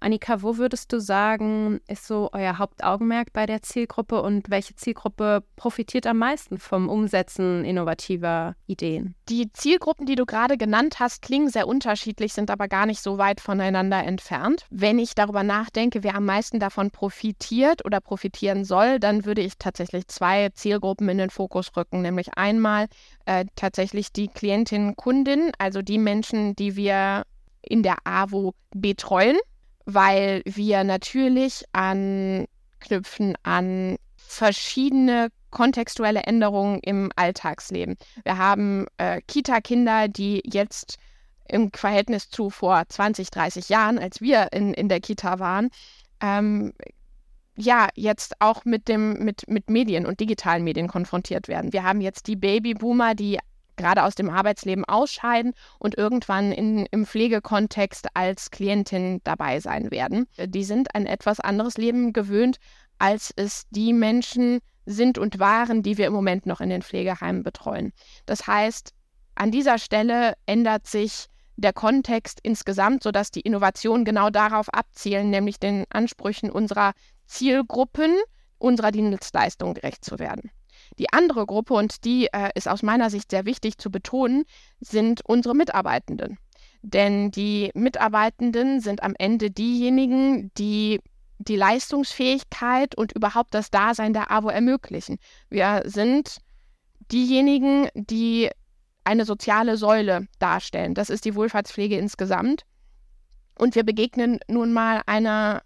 Annika, 0.00 0.42
wo 0.42 0.56
würdest 0.58 0.92
du 0.92 1.00
sagen, 1.00 1.80
ist 1.88 2.06
so 2.06 2.30
euer 2.32 2.58
Hauptaugenmerk 2.58 3.32
bei 3.32 3.46
der 3.46 3.62
Zielgruppe 3.62 4.22
und 4.22 4.48
welche 4.48 4.76
Zielgruppe 4.76 5.42
profitiert 5.56 6.06
am 6.06 6.18
meisten 6.18 6.58
vom 6.58 6.88
Umsetzen 6.88 7.64
innovativer 7.64 8.54
Ideen? 8.66 9.16
Die 9.28 9.52
Zielgruppen, 9.52 10.06
die 10.06 10.14
du 10.14 10.24
gerade 10.24 10.56
genannt 10.56 11.00
hast, 11.00 11.22
klingen 11.22 11.48
sehr 11.48 11.66
unterschiedlich, 11.66 12.32
sind 12.32 12.50
aber 12.50 12.68
gar 12.68 12.86
nicht 12.86 13.02
so 13.02 13.18
weit 13.18 13.40
voneinander 13.40 14.04
entfernt. 14.04 14.66
Wenn 14.70 14.98
ich 14.98 15.14
darüber 15.16 15.42
nachdenke, 15.42 16.04
wer 16.04 16.14
am 16.14 16.26
meisten 16.26 16.60
davon 16.60 16.90
profitiert 16.90 17.84
oder 17.84 18.00
profitieren 18.00 18.64
soll, 18.64 19.00
dann 19.00 19.24
würde 19.24 19.42
ich 19.42 19.58
tatsächlich 19.58 20.06
zwei 20.06 20.50
Zielgruppen 20.50 21.08
in 21.08 21.18
den 21.18 21.30
Fokus 21.30 21.76
rücken, 21.76 22.02
nämlich 22.02 22.34
einmal 22.36 22.86
äh, 23.26 23.46
tatsächlich 23.56 24.12
die 24.12 24.28
Klientinnen, 24.28 24.94
Kundinnen, 24.94 25.50
also 25.58 25.82
die 25.82 25.98
Menschen, 25.98 26.54
die 26.54 26.76
wir 26.76 27.24
in 27.62 27.82
der 27.82 27.96
AWO 28.04 28.54
betreuen 28.70 29.36
weil 29.90 30.42
wir 30.44 30.84
natürlich 30.84 31.64
anknüpfen 31.72 33.36
an 33.42 33.96
verschiedene 34.16 35.28
kontextuelle 35.48 36.24
Änderungen 36.24 36.78
im 36.80 37.10
Alltagsleben. 37.16 37.96
Wir 38.22 38.36
haben 38.36 38.86
äh, 38.98 39.22
Kita-Kinder, 39.26 40.08
die 40.08 40.42
jetzt 40.44 40.98
im 41.48 41.72
Verhältnis 41.72 42.28
zu 42.28 42.50
vor 42.50 42.82
20, 42.86 43.30
30 43.30 43.70
Jahren, 43.70 43.98
als 43.98 44.20
wir 44.20 44.52
in, 44.52 44.74
in 44.74 44.90
der 44.90 45.00
Kita 45.00 45.38
waren, 45.38 45.70
ähm, 46.20 46.74
ja, 47.56 47.88
jetzt 47.94 48.42
auch 48.42 48.66
mit, 48.66 48.88
dem, 48.88 49.24
mit, 49.24 49.48
mit 49.48 49.70
Medien 49.70 50.04
und 50.04 50.20
digitalen 50.20 50.64
Medien 50.64 50.88
konfrontiert 50.88 51.48
werden. 51.48 51.72
Wir 51.72 51.82
haben 51.82 52.02
jetzt 52.02 52.26
die 52.26 52.36
Babyboomer, 52.36 53.14
die 53.14 53.38
gerade 53.78 54.04
aus 54.04 54.14
dem 54.14 54.28
Arbeitsleben 54.28 54.84
ausscheiden 54.84 55.54
und 55.78 55.96
irgendwann 55.96 56.52
in, 56.52 56.84
im 56.90 57.06
Pflegekontext 57.06 58.08
als 58.12 58.50
Klientin 58.50 59.20
dabei 59.24 59.60
sein 59.60 59.90
werden. 59.90 60.26
Die 60.38 60.64
sind 60.64 60.94
ein 60.94 61.06
etwas 61.06 61.40
anderes 61.40 61.78
Leben 61.78 62.12
gewöhnt, 62.12 62.58
als 62.98 63.32
es 63.34 63.64
die 63.70 63.94
Menschen 63.94 64.58
sind 64.84 65.16
und 65.16 65.38
waren, 65.38 65.82
die 65.82 65.96
wir 65.96 66.06
im 66.06 66.12
Moment 66.12 66.46
noch 66.46 66.60
in 66.60 66.70
den 66.70 66.82
Pflegeheimen 66.82 67.42
betreuen. 67.42 67.92
Das 68.26 68.46
heißt, 68.46 68.92
an 69.34 69.50
dieser 69.50 69.78
Stelle 69.78 70.34
ändert 70.46 70.86
sich 70.86 71.26
der 71.56 71.72
Kontext 71.72 72.40
insgesamt, 72.42 73.02
sodass 73.02 73.30
die 73.30 73.40
Innovationen 73.40 74.04
genau 74.04 74.30
darauf 74.30 74.68
abzielen, 74.72 75.30
nämlich 75.30 75.58
den 75.58 75.84
Ansprüchen 75.90 76.50
unserer 76.50 76.92
Zielgruppen, 77.26 78.16
unserer 78.58 78.90
Dienstleistung 78.90 79.74
gerecht 79.74 80.04
zu 80.04 80.18
werden. 80.18 80.50
Die 80.98 81.12
andere 81.12 81.46
Gruppe, 81.46 81.74
und 81.74 82.04
die 82.04 82.26
äh, 82.32 82.50
ist 82.54 82.68
aus 82.68 82.82
meiner 82.82 83.10
Sicht 83.10 83.30
sehr 83.30 83.44
wichtig 83.44 83.78
zu 83.78 83.90
betonen, 83.90 84.44
sind 84.80 85.22
unsere 85.24 85.54
Mitarbeitenden. 85.54 86.38
Denn 86.82 87.30
die 87.30 87.70
Mitarbeitenden 87.74 88.80
sind 88.80 89.02
am 89.02 89.14
Ende 89.18 89.50
diejenigen, 89.50 90.50
die 90.58 91.00
die 91.38 91.56
Leistungsfähigkeit 91.56 92.96
und 92.96 93.12
überhaupt 93.12 93.54
das 93.54 93.70
Dasein 93.70 94.12
der 94.12 94.30
AWO 94.30 94.48
ermöglichen. 94.48 95.18
Wir 95.48 95.82
sind 95.84 96.38
diejenigen, 97.12 97.88
die 97.94 98.50
eine 99.04 99.24
soziale 99.24 99.76
Säule 99.76 100.26
darstellen. 100.38 100.94
Das 100.94 101.10
ist 101.10 101.24
die 101.24 101.34
Wohlfahrtspflege 101.34 101.96
insgesamt. 101.96 102.64
Und 103.56 103.74
wir 103.74 103.84
begegnen 103.84 104.40
nun 104.48 104.72
mal 104.72 105.02
einer 105.06 105.62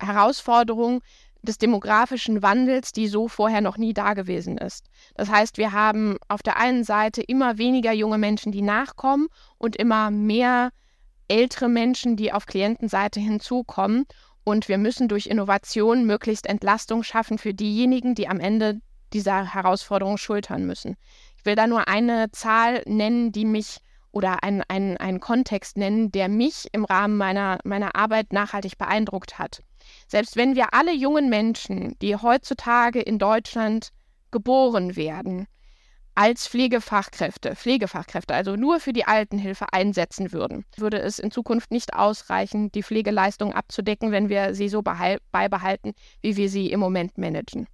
Herausforderung, 0.00 1.00
des 1.44 1.58
demografischen 1.58 2.42
Wandels, 2.42 2.92
die 2.92 3.08
so 3.08 3.28
vorher 3.28 3.60
noch 3.60 3.76
nie 3.76 3.94
da 3.94 4.14
gewesen 4.14 4.58
ist. 4.58 4.86
Das 5.14 5.30
heißt, 5.30 5.58
wir 5.58 5.72
haben 5.72 6.16
auf 6.28 6.42
der 6.42 6.56
einen 6.56 6.84
Seite 6.84 7.22
immer 7.22 7.58
weniger 7.58 7.92
junge 7.92 8.18
Menschen, 8.18 8.52
die 8.52 8.62
nachkommen 8.62 9.28
und 9.58 9.76
immer 9.76 10.10
mehr 10.10 10.70
ältere 11.28 11.68
Menschen, 11.68 12.16
die 12.16 12.32
auf 12.32 12.46
Klientenseite 12.46 13.20
hinzukommen. 13.20 14.04
Und 14.44 14.68
wir 14.68 14.78
müssen 14.78 15.08
durch 15.08 15.26
Innovation 15.26 16.04
möglichst 16.04 16.46
Entlastung 16.46 17.02
schaffen 17.02 17.38
für 17.38 17.54
diejenigen, 17.54 18.14
die 18.14 18.28
am 18.28 18.40
Ende 18.40 18.80
dieser 19.12 19.54
Herausforderung 19.54 20.18
schultern 20.18 20.66
müssen. 20.66 20.96
Ich 21.38 21.46
will 21.46 21.54
da 21.54 21.66
nur 21.66 21.88
eine 21.88 22.30
Zahl 22.32 22.82
nennen, 22.86 23.32
die 23.32 23.44
mich 23.44 23.78
oder 24.10 24.42
einen, 24.44 24.62
einen, 24.68 24.96
einen 24.96 25.20
Kontext 25.20 25.76
nennen, 25.76 26.12
der 26.12 26.28
mich 26.28 26.68
im 26.72 26.84
Rahmen 26.84 27.16
meiner, 27.16 27.58
meiner 27.64 27.96
Arbeit 27.96 28.32
nachhaltig 28.32 28.78
beeindruckt 28.78 29.38
hat. 29.38 29.62
Selbst 30.08 30.36
wenn 30.36 30.54
wir 30.54 30.74
alle 30.74 30.92
jungen 30.92 31.28
Menschen, 31.28 31.96
die 32.00 32.16
heutzutage 32.16 33.00
in 33.00 33.18
Deutschland 33.18 33.90
geboren 34.30 34.96
werden, 34.96 35.46
als 36.14 36.46
Pflegefachkräfte, 36.46 37.56
Pflegefachkräfte, 37.56 38.34
also 38.34 38.54
nur 38.54 38.78
für 38.78 38.92
die 38.92 39.04
Altenhilfe 39.04 39.66
einsetzen 39.72 40.32
würden, 40.32 40.64
würde 40.76 41.00
es 41.00 41.18
in 41.18 41.30
Zukunft 41.30 41.72
nicht 41.72 41.94
ausreichen, 41.94 42.70
die 42.70 42.84
Pflegeleistung 42.84 43.52
abzudecken, 43.52 44.12
wenn 44.12 44.28
wir 44.28 44.54
sie 44.54 44.68
so 44.68 44.82
beibehalten, 44.82 45.94
wie 46.20 46.36
wir 46.36 46.48
sie 46.48 46.70
im 46.70 46.78
Moment 46.80 47.18
managen. 47.18 47.66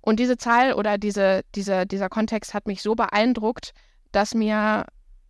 Und 0.00 0.20
diese 0.20 0.36
Zahl 0.36 0.74
oder 0.74 0.98
diese, 0.98 1.42
diese, 1.54 1.86
dieser 1.86 2.08
Kontext 2.08 2.52
hat 2.52 2.66
mich 2.66 2.82
so 2.82 2.94
beeindruckt, 2.94 3.72
dass 4.12 4.34
mir 4.34 4.84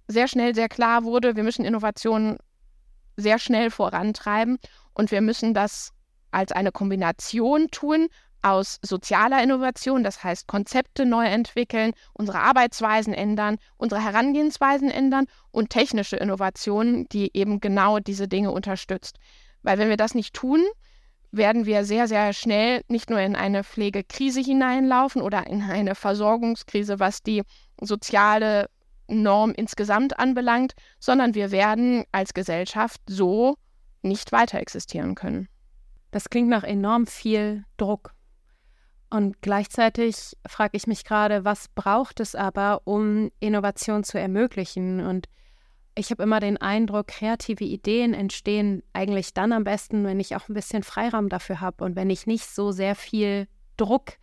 sehr 0.09 0.27
schnell 0.27 0.55
sehr 0.55 0.69
klar 0.69 1.05
wurde, 1.05 1.37
wir 1.37 1.45
müssen 1.45 1.65
Innovationen 1.65 2.39
sehr 3.17 3.39
schnell 3.39 3.71
vorantreiben 3.71 4.59
und 4.95 5.11
wir 5.11 5.21
müssen 5.21 5.55
das 5.55 5.93
als 6.31 6.53
eine 6.53 6.73
Kombination 6.73 7.69
tun 7.71 8.09
aus 8.43 8.79
sozialer 8.83 9.43
Innovation, 9.43 10.05
das 10.05 10.23
heißt 10.23 10.47
Konzepte 10.47 11.05
neu 11.05 11.27
entwickeln, 11.27 11.93
unsere 12.13 12.39
Arbeitsweisen 12.39 13.13
ändern, 13.13 13.57
unsere 13.77 14.03
Herangehensweisen 14.03 14.91
ändern 14.91 15.27
und 15.51 15.71
technische 15.71 16.17
Innovationen, 16.17 17.09
die 17.09 17.37
eben 17.37 17.61
genau 17.61 17.99
diese 17.99 18.29
Dinge 18.29 18.53
unterstützt. 18.53 19.19
Weil 19.63 19.79
wenn 19.79 19.89
wir 19.89 19.97
das 19.97 20.15
nicht 20.15 20.35
tun, 20.35 20.65
werden 21.31 21.67
wir 21.67 21.85
sehr, 21.85 22.09
sehr 22.09 22.33
schnell 22.33 22.83
nicht 22.89 23.11
nur 23.11 23.21
in 23.21 23.37
eine 23.37 23.65
Pflegekrise 23.65 24.41
hineinlaufen 24.41 25.21
oder 25.21 25.47
in 25.47 25.63
eine 25.63 25.95
Versorgungskrise, 25.95 27.01
was 27.01 27.23
die 27.23 27.43
soziale 27.81 28.71
Norm 29.09 29.53
insgesamt 29.53 30.19
anbelangt, 30.19 30.73
sondern 30.99 31.35
wir 31.35 31.51
werden 31.51 32.05
als 32.13 32.35
Gesellschaft 32.35 33.01
so 33.07 33.57
nicht 34.03 34.33
weiter 34.33 34.59
existieren 34.59 35.15
können. 35.15 35.49
Das 36.11 36.31
klingt 36.31 36.49
nach 36.49 36.65
enorm 36.65 37.07
viel 37.07 37.65
Druck. 37.77 38.15
Und 39.11 39.41
gleichzeitig 39.41 40.37
frage 40.47 40.77
ich 40.77 40.87
mich 40.87 41.05
gerade, 41.05 41.45
was 41.45 41.69
braucht 41.69 42.21
es 42.21 42.35
aber, 42.35 42.83
um 42.85 43.31
Innovation 43.41 44.05
zu 44.05 44.19
ermöglichen? 44.19 45.01
Und 45.01 45.29
ich 45.95 46.11
habe 46.11 46.23
immer 46.23 46.41
den 46.41 46.59
Eindruck, 46.59 47.09
kreative 47.09 47.65
Ideen 47.65 48.13
entstehen 48.13 48.83
eigentlich 48.93 49.33
dann 49.33 49.53
am 49.53 49.65
besten, 49.65 50.05
wenn 50.05 50.21
ich 50.21 50.37
auch 50.37 50.49
ein 50.49 50.55
bisschen 50.55 50.83
Freiraum 50.83 51.29
dafür 51.29 51.61
habe 51.61 51.85
und 51.85 51.97
wenn 51.97 52.11
ich 52.11 52.27
nicht 52.27 52.47
so 52.47 52.71
sehr 52.71 52.95
viel 52.95 53.49
Druck 53.77 54.19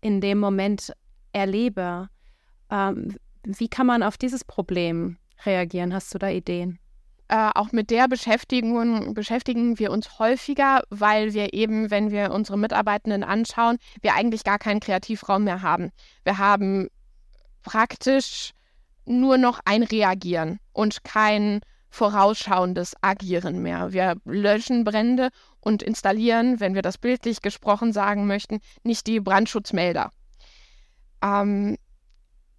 in 0.00 0.20
dem 0.20 0.38
Moment 0.38 0.92
erlebe. 1.32 2.08
Ähm, 2.70 3.16
wie 3.44 3.68
kann 3.68 3.86
man 3.86 4.02
auf 4.02 4.18
dieses 4.18 4.44
Problem 4.44 5.18
reagieren? 5.44 5.94
Hast 5.94 6.12
du 6.12 6.18
da 6.18 6.28
Ideen? 6.28 6.78
Äh, 7.28 7.50
auch 7.54 7.72
mit 7.72 7.90
der 7.90 8.06
beschäftigen, 8.06 9.14
beschäftigen 9.14 9.78
wir 9.78 9.90
uns 9.90 10.18
häufiger, 10.18 10.82
weil 10.90 11.32
wir 11.32 11.54
eben, 11.54 11.90
wenn 11.90 12.10
wir 12.10 12.32
unsere 12.32 12.58
Mitarbeitenden 12.58 13.24
anschauen, 13.24 13.78
wir 14.02 14.14
eigentlich 14.14 14.44
gar 14.44 14.58
keinen 14.58 14.80
Kreativraum 14.80 15.44
mehr 15.44 15.62
haben. 15.62 15.90
Wir 16.24 16.36
haben 16.36 16.88
praktisch 17.62 18.50
nur 19.06 19.38
noch 19.38 19.60
ein 19.64 19.82
Reagieren 19.82 20.58
und 20.72 21.02
kein 21.04 21.60
vorausschauendes 21.88 22.94
Agieren 23.00 23.62
mehr. 23.62 23.92
Wir 23.92 24.16
löschen 24.24 24.84
Brände 24.84 25.30
und 25.60 25.82
installieren, 25.82 26.60
wenn 26.60 26.74
wir 26.74 26.82
das 26.82 26.98
bildlich 26.98 27.40
gesprochen 27.40 27.92
sagen 27.92 28.26
möchten, 28.26 28.60
nicht 28.82 29.06
die 29.06 29.20
Brandschutzmelder. 29.20 30.10
Ähm, 31.22 31.78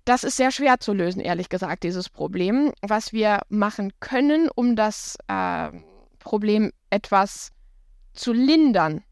das 0.06 0.24
ist 0.24 0.38
sehr 0.38 0.52
schwer 0.52 0.80
zu 0.80 0.94
lösen, 0.94 1.20
ehrlich 1.20 1.50
gesagt, 1.50 1.84
dieses 1.84 2.10
Problem. 2.10 2.72
Was 2.82 3.12
wir 3.12 3.42
machen 3.50 3.92
können, 4.00 4.50
um 4.54 4.76
das 4.76 5.18
äh, 5.28 5.70
Problem 6.20 6.72
etwas 6.92 7.52
zu 8.14 8.32
lindern, 8.32 9.04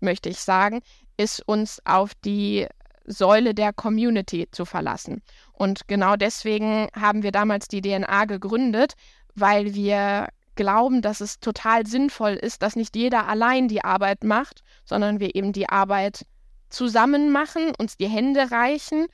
möchte 0.00 0.28
ich 0.28 0.38
sagen, 0.40 0.82
ist 1.16 1.40
uns 1.48 1.80
auf 1.84 2.12
die 2.14 2.66
Säule 3.06 3.54
der 3.54 3.72
Community 3.72 4.46
zu 4.52 4.64
verlassen. 4.64 5.22
Und 5.52 5.88
genau 5.88 6.16
deswegen 6.16 6.88
haben 6.94 7.22
wir 7.22 7.32
damals 7.32 7.66
die 7.68 7.80
DNA 7.80 8.26
gegründet, 8.26 8.94
weil 9.34 9.74
wir 9.74 10.28
glauben, 10.54 11.00
dass 11.00 11.20
es 11.22 11.40
total 11.40 11.86
sinnvoll 11.86 12.32
ist, 12.32 12.62
dass 12.62 12.76
nicht 12.76 12.94
jeder 12.94 13.26
allein 13.26 13.68
die 13.68 13.84
Arbeit 13.84 14.22
macht, 14.22 14.62
sondern 14.84 15.18
wir 15.18 15.34
eben 15.34 15.52
die 15.52 15.68
Arbeit 15.68 16.26
zusammen 16.68 17.32
machen, 17.32 17.72
uns 17.78 17.96
die 17.96 18.08
Hände 18.08 18.50
reichen 18.50 19.06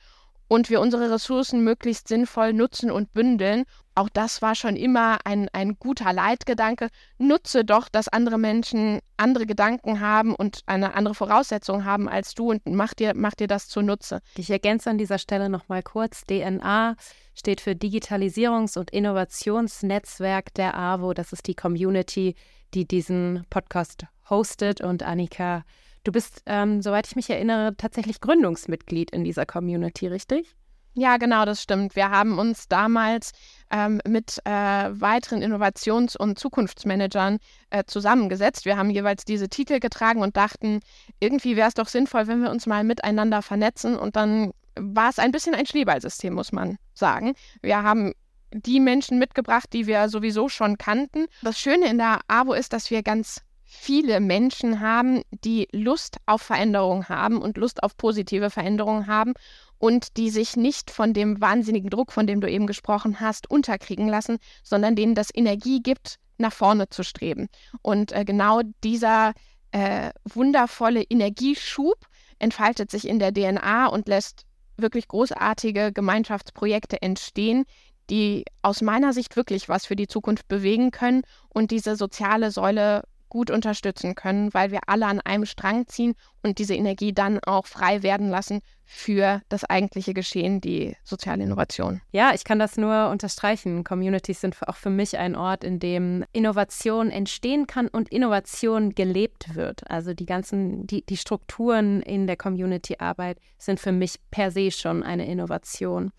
und 0.49 0.69
wir 0.69 0.81
unsere 0.81 1.11
Ressourcen 1.11 1.63
möglichst 1.63 2.09
sinnvoll 2.09 2.53
nutzen 2.53 2.91
und 2.91 3.13
bündeln. 3.13 3.63
Auch 3.95 4.09
das 4.09 4.41
war 4.41 4.55
schon 4.55 4.75
immer 4.75 5.19
ein, 5.23 5.47
ein 5.53 5.77
guter 5.77 6.11
Leitgedanke. 6.11 6.89
Nutze 7.19 7.63
doch, 7.63 7.87
dass 7.87 8.07
andere 8.07 8.37
Menschen 8.39 8.99
andere 9.15 9.45
Gedanken 9.45 9.99
haben 9.99 10.33
und 10.33 10.61
eine 10.65 10.95
andere 10.95 11.13
Voraussetzung 11.13 11.85
haben 11.85 12.09
als 12.09 12.33
du 12.33 12.49
und 12.49 12.65
mach 12.65 12.95
dir, 12.95 13.13
mach 13.15 13.35
dir 13.35 13.47
das 13.47 13.67
zunutze. 13.67 14.21
Ich 14.35 14.49
ergänze 14.49 14.89
an 14.89 14.97
dieser 14.97 15.19
Stelle 15.19 15.49
nochmal 15.49 15.83
kurz. 15.83 16.25
DNA 16.25 16.95
steht 17.35 17.61
für 17.61 17.71
Digitalisierungs- 17.71 18.77
und 18.77 18.89
Innovationsnetzwerk 18.89 20.53
der 20.55 20.75
AWO. 20.75 21.13
Das 21.13 21.31
ist 21.31 21.45
die 21.45 21.55
Community, 21.55 22.35
die 22.73 22.87
diesen 22.87 23.45
Podcast 23.51 24.07
hostet. 24.29 24.81
Und 24.81 25.03
Annika 25.03 25.63
Du 26.03 26.11
bist, 26.11 26.41
ähm, 26.45 26.81
soweit 26.81 27.07
ich 27.07 27.15
mich 27.15 27.29
erinnere, 27.29 27.75
tatsächlich 27.75 28.21
Gründungsmitglied 28.21 29.11
in 29.11 29.23
dieser 29.23 29.45
Community, 29.45 30.07
richtig? 30.07 30.55
Ja, 30.93 31.17
genau, 31.17 31.45
das 31.45 31.61
stimmt. 31.61 31.95
Wir 31.95 32.09
haben 32.09 32.39
uns 32.39 32.67
damals 32.67 33.31
ähm, 33.69 34.01
mit 34.07 34.39
äh, 34.45 34.51
weiteren 34.51 35.41
Innovations- 35.41 36.17
und 36.17 36.39
Zukunftsmanagern 36.39 37.37
äh, 37.69 37.83
zusammengesetzt. 37.85 38.65
Wir 38.65 38.75
haben 38.75 38.89
jeweils 38.89 39.23
diese 39.23 39.49
Titel 39.49 39.79
getragen 39.79 40.21
und 40.21 40.35
dachten, 40.35 40.79
irgendwie 41.19 41.55
wäre 41.55 41.67
es 41.67 41.75
doch 41.75 41.87
sinnvoll, 41.87 42.27
wenn 42.27 42.41
wir 42.41 42.49
uns 42.49 42.65
mal 42.65 42.83
miteinander 42.83 43.41
vernetzen. 43.41 43.97
Und 43.97 44.15
dann 44.15 44.51
war 44.75 45.09
es 45.09 45.19
ein 45.19 45.31
bisschen 45.31 45.53
ein 45.53 45.65
Schneeballsystem, 45.65 46.33
muss 46.33 46.51
man 46.51 46.77
sagen. 46.93 47.35
Wir 47.61 47.83
haben 47.83 48.13
die 48.51 48.79
Menschen 48.79 49.19
mitgebracht, 49.19 49.71
die 49.73 49.85
wir 49.85 50.09
sowieso 50.09 50.49
schon 50.49 50.77
kannten. 50.77 51.27
Das 51.43 51.59
Schöne 51.59 51.87
in 51.87 51.97
der 51.97 52.19
AWO 52.27 52.53
ist, 52.53 52.73
dass 52.73 52.89
wir 52.89 53.03
ganz 53.03 53.41
viele 53.71 54.19
Menschen 54.19 54.79
haben, 54.79 55.21
die 55.29 55.67
Lust 55.71 56.17
auf 56.25 56.41
Veränderung 56.41 57.07
haben 57.07 57.39
und 57.39 57.55
Lust 57.55 57.83
auf 57.83 57.95
positive 57.97 58.49
Veränderung 58.49 59.05
haben 59.05 59.33
und 59.77 60.17
die 60.17 60.31
sich 60.31 60.57
nicht 60.57 60.89
von 60.89 61.13
dem 61.13 61.39
wahnsinnigen 61.39 61.91
Druck, 61.91 62.11
von 62.11 62.25
dem 62.25 62.41
du 62.41 62.49
eben 62.49 62.65
gesprochen 62.65 63.19
hast, 63.19 63.49
unterkriegen 63.49 64.07
lassen, 64.07 64.39
sondern 64.63 64.95
denen 64.95 65.13
das 65.13 65.29
Energie 65.33 65.83
gibt, 65.83 66.15
nach 66.39 66.51
vorne 66.51 66.89
zu 66.89 67.03
streben. 67.03 67.47
Und 67.83 68.11
äh, 68.11 68.25
genau 68.25 68.61
dieser 68.83 69.33
äh, 69.71 70.09
wundervolle 70.25 71.03
Energieschub 71.03 72.07
entfaltet 72.39 72.89
sich 72.89 73.07
in 73.07 73.19
der 73.19 73.31
DNA 73.31 73.85
und 73.85 74.07
lässt 74.07 74.45
wirklich 74.77 75.07
großartige 75.07 75.91
Gemeinschaftsprojekte 75.93 77.03
entstehen, 77.03 77.65
die 78.09 78.45
aus 78.63 78.81
meiner 78.81 79.13
Sicht 79.13 79.35
wirklich 79.35 79.69
was 79.69 79.85
für 79.85 79.95
die 79.95 80.07
Zukunft 80.07 80.47
bewegen 80.47 80.89
können 80.89 81.21
und 81.49 81.69
diese 81.69 81.95
soziale 81.95 82.49
Säule 82.49 83.03
gut 83.29 83.51
unterstützen 83.51 84.15
können, 84.15 84.53
weil 84.53 84.71
wir 84.71 84.81
alle 84.87 85.05
an 85.05 85.21
einem 85.21 85.45
Strang 85.45 85.87
ziehen 85.87 86.15
und 86.43 86.57
diese 86.57 86.75
Energie 86.75 87.13
dann 87.13 87.39
auch 87.45 87.65
frei 87.65 88.03
werden 88.03 88.29
lassen 88.29 88.61
für 88.85 89.41
das 89.49 89.63
eigentliche 89.63 90.13
Geschehen, 90.15 90.61
die 90.61 90.95
soziale 91.03 91.43
Innovation. 91.43 92.01
Ja, 92.11 92.33
ich 92.33 92.43
kann 92.43 92.57
das 92.57 92.75
nur 92.75 93.09
unterstreichen. 93.09 93.83
Communities 93.83 94.41
sind 94.41 94.57
auch 94.67 94.75
für 94.75 94.89
mich 94.89 95.17
ein 95.17 95.35
Ort, 95.35 95.63
in 95.63 95.79
dem 95.79 96.25
Innovation 96.33 97.11
entstehen 97.11 97.67
kann 97.67 97.87
und 97.87 98.09
Innovation 98.09 98.95
gelebt 98.95 99.55
wird. 99.55 99.89
Also 99.89 100.13
die 100.13 100.25
ganzen, 100.25 100.87
die, 100.87 101.05
die 101.05 101.17
Strukturen 101.17 102.01
in 102.01 102.25
der 102.25 102.35
Community-Arbeit 102.35 103.39
sind 103.59 103.79
für 103.79 103.91
mich 103.91 104.19
per 104.31 104.49
se 104.49 104.71
schon 104.71 105.03
eine 105.03 105.27
Innovation. 105.27 106.11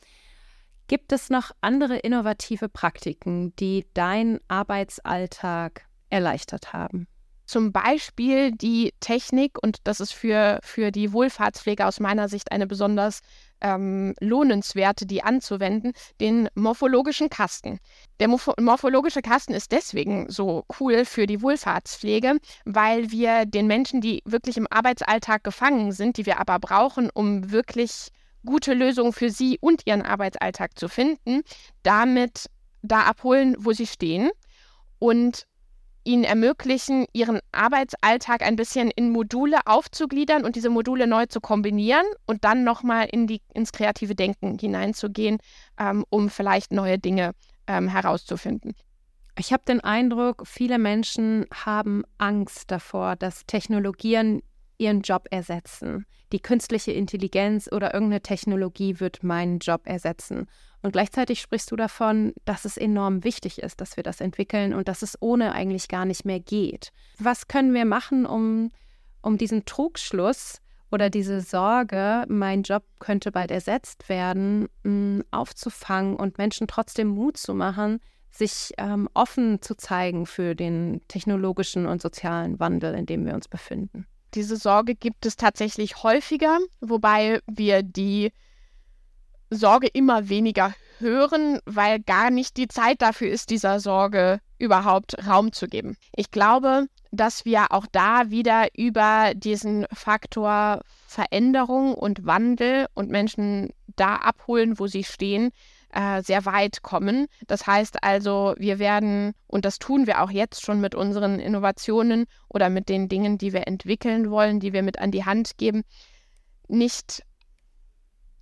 Gibt 0.87 1.12
es 1.12 1.31
noch 1.31 1.52
andere 1.61 1.99
innovative 1.99 2.69
Praktiken, 2.69 3.55
die 3.57 3.87
dein 3.95 4.40
Arbeitsalltag 4.49 5.87
erleichtert 6.11 6.73
haben. 6.73 7.07
Zum 7.50 7.73
Beispiel 7.73 8.52
die 8.52 8.93
Technik, 9.00 9.59
und 9.61 9.79
das 9.83 9.99
ist 9.99 10.12
für, 10.12 10.61
für 10.62 10.93
die 10.93 11.12
Wohlfahrtspflege 11.12 11.85
aus 11.85 11.99
meiner 11.99 12.29
Sicht 12.29 12.52
eine 12.52 12.69
besonders 12.69 13.23
ähm, 13.61 14.14
lohnenswerte, 14.21 15.05
die 15.05 15.25
anzuwenden, 15.25 15.93
den 16.21 16.49
morphologischen 16.55 17.29
Kasten. 17.29 17.81
Der 18.21 18.29
Morph 18.29 18.52
morphologische 18.61 19.21
Kasten 19.21 19.52
ist 19.52 19.73
deswegen 19.73 20.31
so 20.31 20.64
cool 20.79 21.05
für 21.05 21.26
die 21.26 21.43
Wohlfahrtspflege, 21.43 22.38
weil 22.67 23.11
wir 23.11 23.47
den 23.47 23.67
Menschen, 23.67 24.00
die 24.00 24.23
wirklich 24.25 24.57
im 24.57 24.69
Arbeitsalltag 24.71 25.43
gefangen 25.43 25.90
sind, 25.90 26.19
die 26.19 26.26
wir 26.26 26.38
aber 26.38 26.61
brauchen, 26.61 27.11
um 27.12 27.51
wirklich 27.51 28.11
gute 28.44 28.75
Lösungen 28.75 29.12
für 29.12 29.31
sie 29.31 29.59
und 29.61 29.87
ihren 29.87 30.03
Arbeitsalltag 30.03 30.79
zu 30.79 30.88
finden, 30.88 31.42
damit 31.83 32.46
da 32.83 33.03
abholen, 33.03 33.57
wo 33.59 33.73
sie 33.73 33.88
stehen 33.88 34.31
und 35.01 35.46
ihnen 36.11 36.25
ermöglichen, 36.25 37.07
ihren 37.12 37.38
Arbeitsalltag 37.53 38.42
ein 38.42 38.57
bisschen 38.57 38.90
in 38.90 39.11
Module 39.11 39.59
aufzugliedern 39.66 40.44
und 40.44 40.57
diese 40.57 40.68
Module 40.68 41.07
neu 41.07 41.27
zu 41.27 41.40
kombinieren 41.40 42.05
und 42.27 42.44
dann 42.44 42.64
nochmal 42.64 43.07
in 43.11 43.29
ins 43.55 43.70
kreative 43.70 44.16
Denken 44.16 44.59
hineinzugehen, 44.59 45.38
ähm, 45.79 46.05
um 46.11 46.29
vielleicht 46.29 46.73
neue 46.73 46.99
Dinge 46.99 47.33
ähm, 47.68 47.87
herauszufinden. 47.87 48.75
Ich 49.38 49.53
habe 49.53 49.62
den 49.66 49.81
Eindruck, 49.81 50.42
viele 50.46 50.79
Menschen 50.79 51.46
haben 51.55 52.03
Angst 52.18 52.73
davor, 52.73 53.14
dass 53.14 53.46
Technologien 53.46 54.42
ihren 54.79 55.03
Job 55.03 55.29
ersetzen. 55.31 56.07
Die 56.33 56.40
künstliche 56.40 56.90
Intelligenz 56.90 57.68
oder 57.70 57.94
irgendeine 57.94 58.23
Technologie 58.23 58.99
wird 58.99 59.23
meinen 59.23 59.61
Job 59.61 59.83
ersetzen. 59.85 60.46
Und 60.83 60.93
gleichzeitig 60.93 61.40
sprichst 61.40 61.71
du 61.71 61.77
davon, 61.77 62.33
dass 62.45 62.64
es 62.64 62.77
enorm 62.77 63.23
wichtig 63.23 63.61
ist, 63.61 63.81
dass 63.81 63.97
wir 63.97 64.03
das 64.03 64.21
entwickeln 64.21 64.73
und 64.73 64.88
dass 64.88 65.03
es 65.03 65.16
ohne 65.21 65.53
eigentlich 65.53 65.88
gar 65.88 66.05
nicht 66.05 66.25
mehr 66.25 66.40
geht. 66.40 66.93
Was 67.19 67.49
können 67.49 67.75
wir 67.75 67.85
machen, 67.85 68.25
um, 68.25 68.71
um 69.21 69.37
diesen 69.37 69.66
Trugschluss 69.66 70.61
oder 70.90 71.11
diese 71.11 71.40
Sorge, 71.40 72.25
mein 72.29 72.62
Job 72.62 72.83
könnte 72.99 73.31
bald 73.31 73.51
ersetzt 73.51 74.09
werden, 74.09 74.69
mm, 74.83 75.21
aufzufangen 75.31 76.16
und 76.16 76.38
Menschen 76.38 76.66
trotzdem 76.66 77.09
Mut 77.09 77.37
zu 77.37 77.55
machen, 77.55 78.01
sich 78.31 78.73
ähm, 78.79 79.09
offen 79.14 79.61
zu 79.61 79.77
zeigen 79.77 80.27
für 80.27 80.55
den 80.55 81.03
technologischen 81.09 81.87
und 81.87 82.01
sozialen 82.01 82.59
Wandel, 82.59 82.95
in 82.95 83.07
dem 83.07 83.27
wir 83.27 83.35
uns 83.35 83.49
befinden? 83.49 84.07
Diese 84.35 84.57
Sorge 84.57 84.95
gibt 84.95 85.27
es 85.27 85.37
tatsächlich 85.37 86.03
häufiger, 86.05 86.59
wobei 86.81 87.40
wir 87.47 87.83
die 87.83 88.33
Sorge 89.50 89.88
immer 89.88 90.28
weniger 90.28 90.74
hören, 90.98 91.60
weil 91.64 92.00
gar 92.00 92.30
nicht 92.30 92.56
die 92.56 92.68
Zeit 92.68 93.02
dafür 93.02 93.28
ist, 93.28 93.50
dieser 93.50 93.80
Sorge 93.80 94.40
überhaupt 94.58 95.26
Raum 95.26 95.52
zu 95.52 95.66
geben. 95.66 95.96
Ich 96.14 96.30
glaube, 96.30 96.86
dass 97.10 97.44
wir 97.44 97.72
auch 97.72 97.86
da 97.90 98.30
wieder 98.30 98.68
über 98.76 99.32
diesen 99.34 99.86
Faktor 99.92 100.80
Veränderung 101.06 101.94
und 101.94 102.24
Wandel 102.26 102.86
und 102.94 103.10
Menschen 103.10 103.70
da 103.96 104.16
abholen, 104.16 104.78
wo 104.78 104.86
sie 104.86 105.02
stehen, 105.02 105.50
äh, 105.92 106.22
sehr 106.22 106.44
weit 106.44 106.82
kommen. 106.82 107.26
Das 107.48 107.66
heißt 107.66 108.04
also, 108.04 108.54
wir 108.58 108.78
werden, 108.78 109.32
und 109.48 109.64
das 109.64 109.80
tun 109.80 110.06
wir 110.06 110.22
auch 110.22 110.30
jetzt 110.30 110.62
schon 110.62 110.80
mit 110.80 110.94
unseren 110.94 111.40
Innovationen 111.40 112.26
oder 112.48 112.70
mit 112.70 112.88
den 112.88 113.08
Dingen, 113.08 113.38
die 113.38 113.52
wir 113.52 113.66
entwickeln 113.66 114.30
wollen, 114.30 114.60
die 114.60 114.72
wir 114.72 114.82
mit 114.82 115.00
an 115.00 115.10
die 115.10 115.24
Hand 115.24 115.58
geben, 115.58 115.82
nicht 116.68 117.24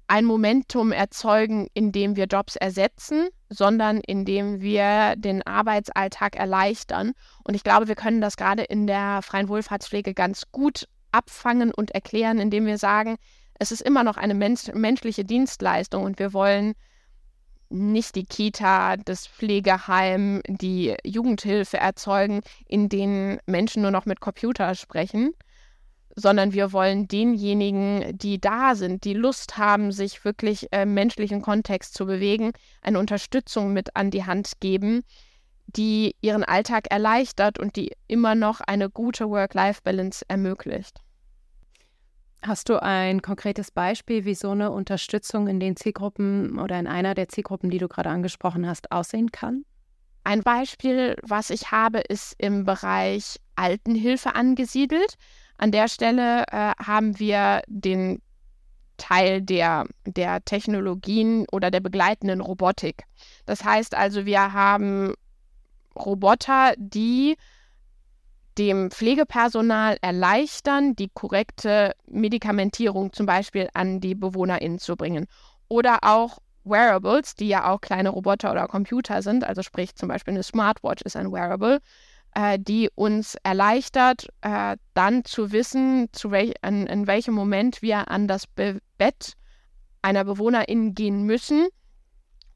ein 0.08 0.24
Momentum 0.24 0.90
erzeugen, 0.90 1.68
in 1.74 1.92
dem 1.92 2.16
wir 2.16 2.24
Jobs 2.24 2.56
ersetzen, 2.56 3.28
sondern 3.50 4.00
in 4.00 4.24
dem 4.24 4.60
wir 4.60 5.14
den 5.16 5.46
Arbeitsalltag 5.46 6.36
erleichtern. 6.36 7.12
Und 7.44 7.54
ich 7.54 7.62
glaube, 7.62 7.88
wir 7.88 7.94
können 7.94 8.20
das 8.20 8.36
gerade 8.36 8.62
in 8.62 8.86
der 8.86 9.20
freien 9.22 9.48
Wohlfahrtspflege 9.48 10.14
ganz 10.14 10.44
gut 10.50 10.88
abfangen 11.12 11.72
und 11.72 11.90
erklären, 11.92 12.38
indem 12.38 12.66
wir 12.66 12.78
sagen, 12.78 13.16
es 13.58 13.70
ist 13.70 13.82
immer 13.82 14.02
noch 14.02 14.16
eine 14.16 14.34
mensch 14.34 14.72
menschliche 14.72 15.24
Dienstleistung 15.24 16.04
und 16.04 16.18
wir 16.18 16.32
wollen 16.32 16.74
nicht 17.70 18.14
die 18.14 18.24
Kita, 18.24 18.96
das 18.96 19.26
Pflegeheim, 19.26 20.40
die 20.46 20.96
Jugendhilfe 21.04 21.76
erzeugen, 21.76 22.40
in 22.66 22.88
denen 22.88 23.40
Menschen 23.46 23.82
nur 23.82 23.90
noch 23.90 24.06
mit 24.06 24.20
Computer 24.20 24.74
sprechen, 24.74 25.34
sondern 26.18 26.52
wir 26.52 26.72
wollen 26.72 27.06
denjenigen, 27.06 28.16
die 28.18 28.40
da 28.40 28.74
sind, 28.74 29.04
die 29.04 29.14
Lust 29.14 29.56
haben, 29.56 29.92
sich 29.92 30.24
wirklich 30.24 30.66
im 30.72 30.94
menschlichen 30.94 31.42
Kontext 31.42 31.94
zu 31.94 32.06
bewegen, 32.06 32.52
eine 32.82 32.98
Unterstützung 32.98 33.72
mit 33.72 33.94
an 33.94 34.10
die 34.10 34.24
Hand 34.24 34.60
geben, 34.60 35.02
die 35.66 36.16
ihren 36.20 36.44
Alltag 36.44 36.90
erleichtert 36.90 37.58
und 37.58 37.76
die 37.76 37.92
immer 38.08 38.34
noch 38.34 38.60
eine 38.60 38.90
gute 38.90 39.28
Work-Life-Balance 39.28 40.24
ermöglicht. 40.26 40.98
Hast 42.42 42.68
du 42.68 42.82
ein 42.82 43.22
konkretes 43.22 43.70
Beispiel, 43.70 44.24
wie 44.24 44.34
so 44.34 44.50
eine 44.50 44.70
Unterstützung 44.70 45.48
in 45.48 45.60
den 45.60 45.76
Zielgruppen 45.76 46.58
oder 46.58 46.78
in 46.78 46.86
einer 46.86 47.14
der 47.14 47.28
Zielgruppen, 47.28 47.70
die 47.70 47.78
du 47.78 47.88
gerade 47.88 48.10
angesprochen 48.10 48.66
hast, 48.66 48.90
aussehen 48.90 49.30
kann? 49.30 49.64
Ein 50.24 50.42
Beispiel, 50.42 51.16
was 51.22 51.50
ich 51.50 51.70
habe, 51.70 52.00
ist 52.00 52.34
im 52.38 52.64
Bereich 52.64 53.38
Altenhilfe 53.56 54.34
angesiedelt. 54.34 55.14
An 55.58 55.72
der 55.72 55.88
Stelle 55.88 56.44
äh, 56.50 56.72
haben 56.82 57.18
wir 57.18 57.62
den 57.66 58.22
Teil 58.96 59.42
der, 59.42 59.86
der 60.06 60.44
Technologien 60.44 61.46
oder 61.52 61.70
der 61.70 61.80
begleitenden 61.80 62.40
Robotik. 62.40 63.04
Das 63.46 63.64
heißt 63.64 63.94
also, 63.94 64.26
wir 64.26 64.52
haben 64.52 65.14
Roboter, 65.96 66.74
die 66.78 67.36
dem 68.58 68.90
Pflegepersonal 68.90 69.98
erleichtern, 70.00 70.96
die 70.96 71.10
korrekte 71.12 71.92
Medikamentierung 72.06 73.12
zum 73.12 73.26
Beispiel 73.26 73.68
an 73.72 74.00
die 74.00 74.14
BewohnerInnen 74.16 74.78
zu 74.78 74.96
bringen. 74.96 75.26
oder 75.68 75.98
auch 76.02 76.38
Wearables, 76.64 77.34
die 77.34 77.48
ja 77.48 77.70
auch 77.70 77.80
kleine 77.80 78.10
Roboter 78.10 78.50
oder 78.50 78.66
Computer 78.68 79.22
sind, 79.22 79.44
also 79.44 79.62
sprich 79.62 79.94
zum 79.96 80.08
Beispiel 80.08 80.34
eine 80.34 80.42
Smartwatch 80.42 81.02
ist 81.02 81.16
ein 81.16 81.32
Wearable, 81.32 81.80
äh, 82.38 82.56
die 82.60 82.88
uns 82.94 83.36
erleichtert, 83.42 84.28
äh, 84.42 84.76
dann 84.94 85.24
zu 85.24 85.50
wissen, 85.50 86.08
zu 86.12 86.30
welch, 86.30 86.54
in, 86.64 86.86
in, 86.86 87.08
welchem 87.08 87.34
Moment 87.34 87.82
wir 87.82 88.12
an 88.12 88.28
das 88.28 88.46
Be 88.46 88.78
Bett 88.96 89.32
einer 90.02 90.24
Bewohnerin 90.24 90.94
gehen 90.94 91.24
müssen, 91.24 91.66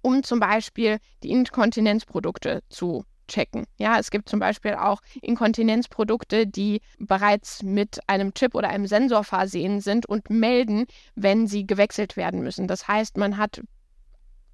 um 0.01 0.23
zum 0.23 0.38
Beispiel 0.38 0.99
die 1.25 1.31
Inkontinenzprodukte 1.31 2.62
zu 2.68 3.05
checken. 3.27 3.64
Ja, 3.77 3.99
es 3.99 4.12
gibt 4.12 4.29
zum 4.29 4.38
Beispiel 4.38 4.75
auch 4.75 5.01
Inkontinenzprodukte, 5.21 6.47
die 6.47 6.81
bereits 7.01 7.64
mit 7.64 7.99
einem 8.07 8.35
Chip 8.35 8.55
oder 8.55 8.68
einem 8.68 8.87
Sensor 8.87 9.25
versehen 9.25 9.81
sind 9.81 10.07
und 10.07 10.31
melden, 10.31 10.87
wenn 11.16 11.49
sie 11.49 11.66
gewechselt 11.66 12.16
werden 12.16 12.42
müssen. 12.42 12.68
Das 12.68 12.87
heißt, 12.87 13.16
man 13.16 13.37
hat 13.37 13.61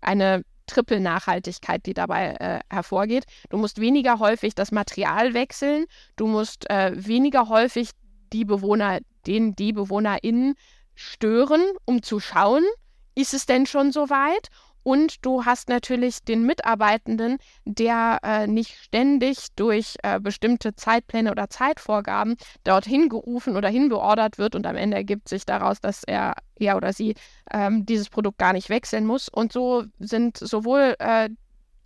eine 0.00 0.42
Triple-Nachhaltigkeit, 0.68 1.84
die 1.86 1.94
dabei 1.94 2.34
äh, 2.38 2.60
hervorgeht. 2.70 3.24
Du 3.50 3.58
musst 3.58 3.80
weniger 3.80 4.20
häufig 4.20 4.54
das 4.54 4.70
Material 4.70 5.34
wechseln, 5.34 5.86
du 6.16 6.26
musst 6.26 6.70
äh, 6.70 6.92
weniger 6.94 7.48
häufig 7.48 7.90
die 8.32 8.44
Bewohner, 8.44 9.00
den 9.26 9.56
die 9.56 9.72
BewohnerInnen 9.72 10.54
stören, 10.94 11.62
um 11.84 12.02
zu 12.02 12.20
schauen, 12.20 12.64
ist 13.14 13.34
es 13.34 13.46
denn 13.46 13.66
schon 13.66 13.90
soweit? 13.90 14.48
Und 14.82 15.24
du 15.24 15.44
hast 15.44 15.68
natürlich 15.68 16.20
den 16.24 16.44
Mitarbeitenden, 16.44 17.38
der 17.64 18.18
äh, 18.22 18.46
nicht 18.46 18.76
ständig 18.76 19.48
durch 19.56 19.96
äh, 20.02 20.18
bestimmte 20.20 20.74
Zeitpläne 20.74 21.30
oder 21.30 21.50
Zeitvorgaben 21.50 22.36
dorthin 22.64 23.08
gerufen 23.08 23.56
oder 23.56 23.68
hinbeordert 23.68 24.38
wird 24.38 24.54
und 24.54 24.66
am 24.66 24.76
Ende 24.76 24.96
ergibt 24.96 25.28
sich 25.28 25.44
daraus, 25.44 25.80
dass 25.80 26.04
er 26.04 26.34
er 26.60 26.76
oder 26.76 26.92
sie 26.92 27.14
ähm, 27.52 27.86
dieses 27.86 28.08
Produkt 28.08 28.38
gar 28.38 28.52
nicht 28.52 28.68
wechseln 28.68 29.06
muss. 29.06 29.28
Und 29.28 29.52
so 29.52 29.84
sind 29.98 30.36
sowohl 30.36 30.94
äh, 30.98 31.28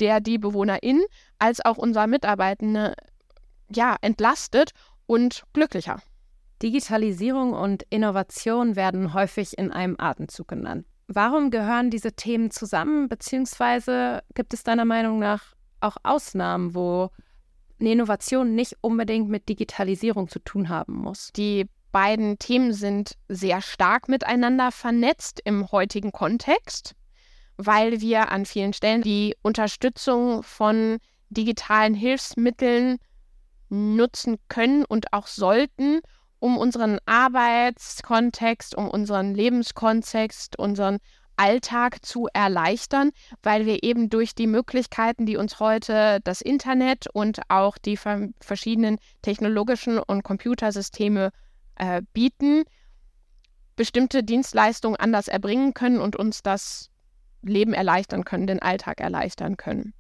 der, 0.01 0.21
die 0.21 0.39
Bewohnerin 0.39 1.03
als 1.39 1.65
auch 1.65 1.79
unser 1.79 2.07
Mitarbeitende 2.07 2.95
ja, 3.75 3.97
entlastet 4.01 4.73
und 5.07 5.45
glücklicher. 5.53 6.01
Digitalisierung 6.63 7.53
und 7.53 7.83
Innovation 7.91 8.77
werden 8.77 9.15
häufig 9.15 9.59
in 9.59 9.73
einem 9.73 9.97
Atemzug 9.99 10.49
genannt. 10.49 10.87
Warum 11.09 11.51
gehören 11.51 11.91
diese 11.91 12.13
Themen 12.13 12.51
zusammen, 12.51 13.09
beziehungsweise 13.09 14.23
gibt 14.35 14.55
es 14.55 14.63
deiner 14.63 14.85
Meinung 14.85 15.19
nach 15.19 15.55
auch 15.81 15.97
Ausnahmen, 16.03 16.75
wo 16.75 17.11
eine 17.81 17.93
Innovation 17.93 18.55
nicht 18.55 18.77
unbedingt 18.81 19.29
mit 19.29 19.49
Digitalisierung 19.49 20.29
zu 20.29 20.39
tun 20.39 20.69
haben 20.69 20.95
muss? 20.95 21.33
Die 21.33 21.69
beiden 21.91 22.39
Themen 22.39 22.73
sind 22.73 23.17
sehr 23.29 23.61
stark 23.61 24.09
miteinander 24.09 24.73
vernetzt 24.73 25.41
im 25.45 25.71
heutigen 25.71 26.13
Kontext, 26.13 26.95
weil 27.57 28.01
wir 28.01 28.31
an 28.31 28.47
vielen 28.47 28.73
Stellen 28.73 29.03
die 29.03 29.37
Unterstützung 29.43 30.43
von 30.43 30.99
digitalen 31.29 31.95
Hilfsmitteln 31.95 32.99
nutzen 33.69 34.39
können 34.49 34.85
und 34.85 35.13
auch 35.13 35.27
sollten, 35.27 36.01
um 36.43 36.59
unseren 36.59 36.99
Arbeitskontext, 37.07 38.75
um 38.75 38.91
unseren 38.91 39.33
Lebenskontext, 39.33 40.59
unseren 40.59 40.99
Alltag 41.37 42.05
zu 42.05 42.27
erleichtern, 42.33 43.13
weil 43.45 43.65
wir 43.65 43.85
eben 43.85 44.11
durch 44.11 44.35
die 44.35 44.49
Möglichkeiten, 44.49 45.25
die 45.25 45.37
uns 45.37 45.61
heute 45.61 46.19
das 46.25 46.41
Internet 46.41 47.07
und 47.13 47.43
auch 47.49 47.79
die 47.79 47.97
verschiedenen 47.97 48.99
technologischen 49.23 50.01
und 50.01 50.25
Computersysteme 50.25 51.31
äh, 51.77 52.03
bieten, 52.13 52.65
bestimmte 53.77 54.25
Dienstleistungen 54.25 54.97
anders 54.97 55.29
erbringen 55.29 55.75
können 55.75 56.01
und 56.01 56.17
uns 56.17 56.43
das 56.43 56.91
Leben 57.43 57.73
erleichtern 57.73 58.25
können, 58.25 58.49
den 58.49 58.61
Alltag 58.61 59.01
erleichtern 59.01 59.57
können. 59.57 59.95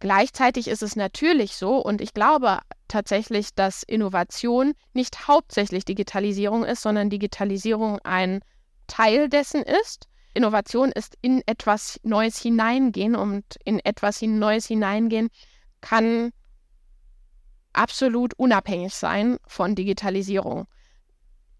Gleichzeitig 0.00 0.66
ist 0.66 0.82
es 0.82 0.96
natürlich 0.96 1.54
so, 1.54 1.76
und 1.76 2.00
ich 2.00 2.12
glaube 2.12 2.58
tatsächlich, 2.88 3.54
dass 3.54 3.82
Innovation 3.82 4.74
nicht 4.92 5.28
hauptsächlich 5.28 5.84
Digitalisierung 5.84 6.64
ist, 6.64 6.82
sondern 6.82 7.10
Digitalisierung 7.10 7.98
ein 8.04 8.40
Teil 8.86 9.28
dessen 9.28 9.62
ist. 9.62 10.08
Innovation 10.34 10.92
ist 10.92 11.16
in 11.20 11.42
etwas 11.46 12.00
Neues 12.02 12.38
hineingehen 12.38 13.16
und 13.16 13.44
in 13.64 13.80
etwas 13.80 14.22
Neues 14.22 14.66
hineingehen 14.66 15.28
kann 15.80 16.32
absolut 17.72 18.34
unabhängig 18.34 18.94
sein 18.94 19.38
von 19.46 19.74
Digitalisierung. 19.74 20.66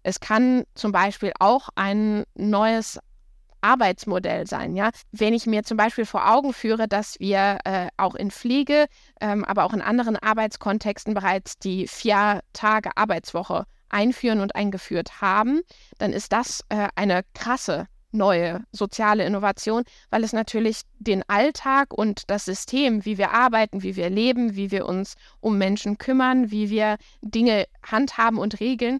Es 0.03 0.19
kann 0.19 0.63
zum 0.75 0.91
Beispiel 0.91 1.31
auch 1.39 1.69
ein 1.75 2.23
neues 2.35 2.99
Arbeitsmodell 3.61 4.47
sein. 4.47 4.75
Ja? 4.75 4.91
Wenn 5.11 5.33
ich 5.33 5.45
mir 5.45 5.63
zum 5.63 5.77
Beispiel 5.77 6.05
vor 6.05 6.29
Augen 6.29 6.53
führe, 6.53 6.87
dass 6.87 7.19
wir 7.19 7.59
äh, 7.65 7.87
auch 7.97 8.15
in 8.15 8.31
Pflege, 8.31 8.87
ähm, 9.21 9.45
aber 9.45 9.65
auch 9.65 9.73
in 9.73 9.81
anderen 9.81 10.15
Arbeitskontexten 10.15 11.13
bereits 11.13 11.57
die 11.57 11.87
vier 11.87 12.41
Tage 12.53 12.95
Arbeitswoche 12.95 13.65
einführen 13.89 14.39
und 14.39 14.55
eingeführt 14.55 15.21
haben, 15.21 15.61
dann 15.97 16.13
ist 16.13 16.31
das 16.31 16.63
äh, 16.69 16.87
eine 16.95 17.23
krasse 17.33 17.87
neue 18.11 18.63
soziale 18.71 19.23
Innovation, 19.25 19.83
weil 20.09 20.23
es 20.23 20.33
natürlich 20.33 20.81
den 20.97 21.23
Alltag 21.27 21.93
und 21.93 22.23
das 22.29 22.45
System, 22.45 23.05
wie 23.05 23.17
wir 23.17 23.31
arbeiten, 23.31 23.83
wie 23.83 23.95
wir 23.95 24.09
leben, 24.09 24.55
wie 24.55 24.71
wir 24.71 24.87
uns 24.87 25.15
um 25.39 25.57
Menschen 25.57 25.97
kümmern, 25.97 26.51
wie 26.51 26.69
wir 26.69 26.97
Dinge 27.21 27.65
handhaben 27.83 28.39
und 28.39 28.59
regeln, 28.59 28.99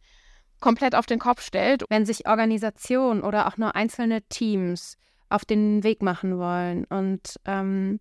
komplett 0.60 0.95
auf 0.95 1.06
den 1.06 1.19
Kopf 1.19 1.41
stellt. 1.41 1.84
Wenn 1.89 2.06
sich 2.06 2.28
Organisationen 2.28 3.22
oder 3.22 3.48
auch 3.48 3.58
nur 3.58 3.76
einzelne 3.76 4.22
Teams 4.24 4.98
auf 5.30 5.45
den 5.45 5.84
Weg 5.84 6.02
machen 6.02 6.38
wollen 6.38 6.86
und 6.86 7.39
ähm, 7.45 8.00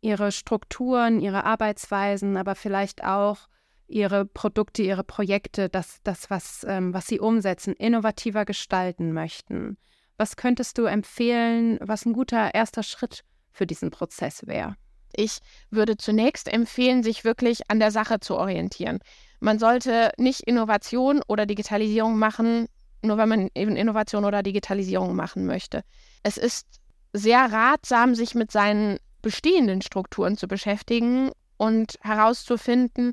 ihre 0.00 0.32
Strukturen, 0.32 1.20
ihre 1.20 1.44
Arbeitsweisen, 1.44 2.36
aber 2.36 2.54
vielleicht 2.54 3.04
auch 3.04 3.48
ihre 3.86 4.24
Produkte, 4.24 4.82
ihre 4.82 5.04
Projekte, 5.04 5.68
das, 5.68 6.00
das 6.04 6.30
was, 6.30 6.64
ähm, 6.68 6.94
was 6.94 7.06
sie 7.06 7.18
umsetzen, 7.18 7.74
innovativer 7.74 8.44
gestalten 8.44 9.12
möchten. 9.12 9.76
Was 10.16 10.36
könntest 10.36 10.78
du 10.78 10.84
empfehlen, 10.84 11.78
was 11.80 12.04
ein 12.04 12.12
guter 12.12 12.54
erster 12.54 12.82
Schritt 12.82 13.24
für 13.52 13.66
diesen 13.66 13.90
Prozess 13.90 14.46
wäre? 14.46 14.76
Ich 15.14 15.38
würde 15.70 15.96
zunächst 15.96 16.48
empfehlen, 16.48 17.02
sich 17.02 17.24
wirklich 17.24 17.70
an 17.70 17.80
der 17.80 17.90
Sache 17.90 18.20
zu 18.20 18.36
orientieren. 18.36 19.00
Man 19.40 19.58
sollte 19.58 20.12
nicht 20.18 20.42
Innovation 20.42 21.22
oder 21.26 21.46
Digitalisierung 21.46 22.18
machen, 22.18 22.66
nur 23.02 23.16
wenn 23.16 23.28
man 23.28 23.48
eben 23.54 23.76
Innovation 23.76 24.24
oder 24.24 24.42
Digitalisierung 24.42 25.16
machen 25.16 25.46
möchte. 25.46 25.82
Es 26.22 26.36
ist 26.36 26.66
sehr 27.12 27.50
ratsam, 27.50 28.14
sich 28.14 28.34
mit 28.34 28.50
seinen 28.50 28.98
bestehenden 29.22 29.82
Strukturen 29.82 30.36
zu 30.36 30.46
beschäftigen 30.46 31.30
und 31.56 31.98
herauszufinden, 32.02 33.12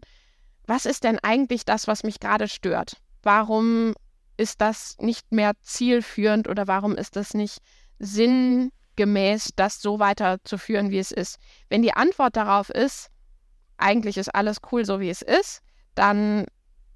was 0.65 0.85
ist 0.85 1.05
denn 1.05 1.19
eigentlich 1.19 1.65
das, 1.65 1.87
was 1.87 2.03
mich 2.03 2.19
gerade 2.19 2.47
stört? 2.47 2.97
Warum 3.23 3.93
ist 4.35 4.61
das 4.61 4.97
nicht 4.99 5.31
mehr 5.31 5.53
zielführend 5.61 6.47
oder 6.47 6.67
warum 6.67 6.95
ist 6.95 7.15
das 7.15 7.33
nicht 7.33 7.59
sinngemäß, 8.97 9.51
das 9.55 9.81
so 9.81 9.99
weiterzuführen, 9.99 10.91
wie 10.91 10.99
es 10.99 11.11
ist? 11.11 11.37
Wenn 11.69 11.81
die 11.81 11.93
Antwort 11.93 12.35
darauf 12.35 12.69
ist, 12.69 13.09
eigentlich 13.77 14.17
ist 14.17 14.33
alles 14.33 14.57
cool, 14.71 14.85
so 14.85 14.99
wie 14.99 15.09
es 15.09 15.21
ist, 15.21 15.61
dann 15.95 16.45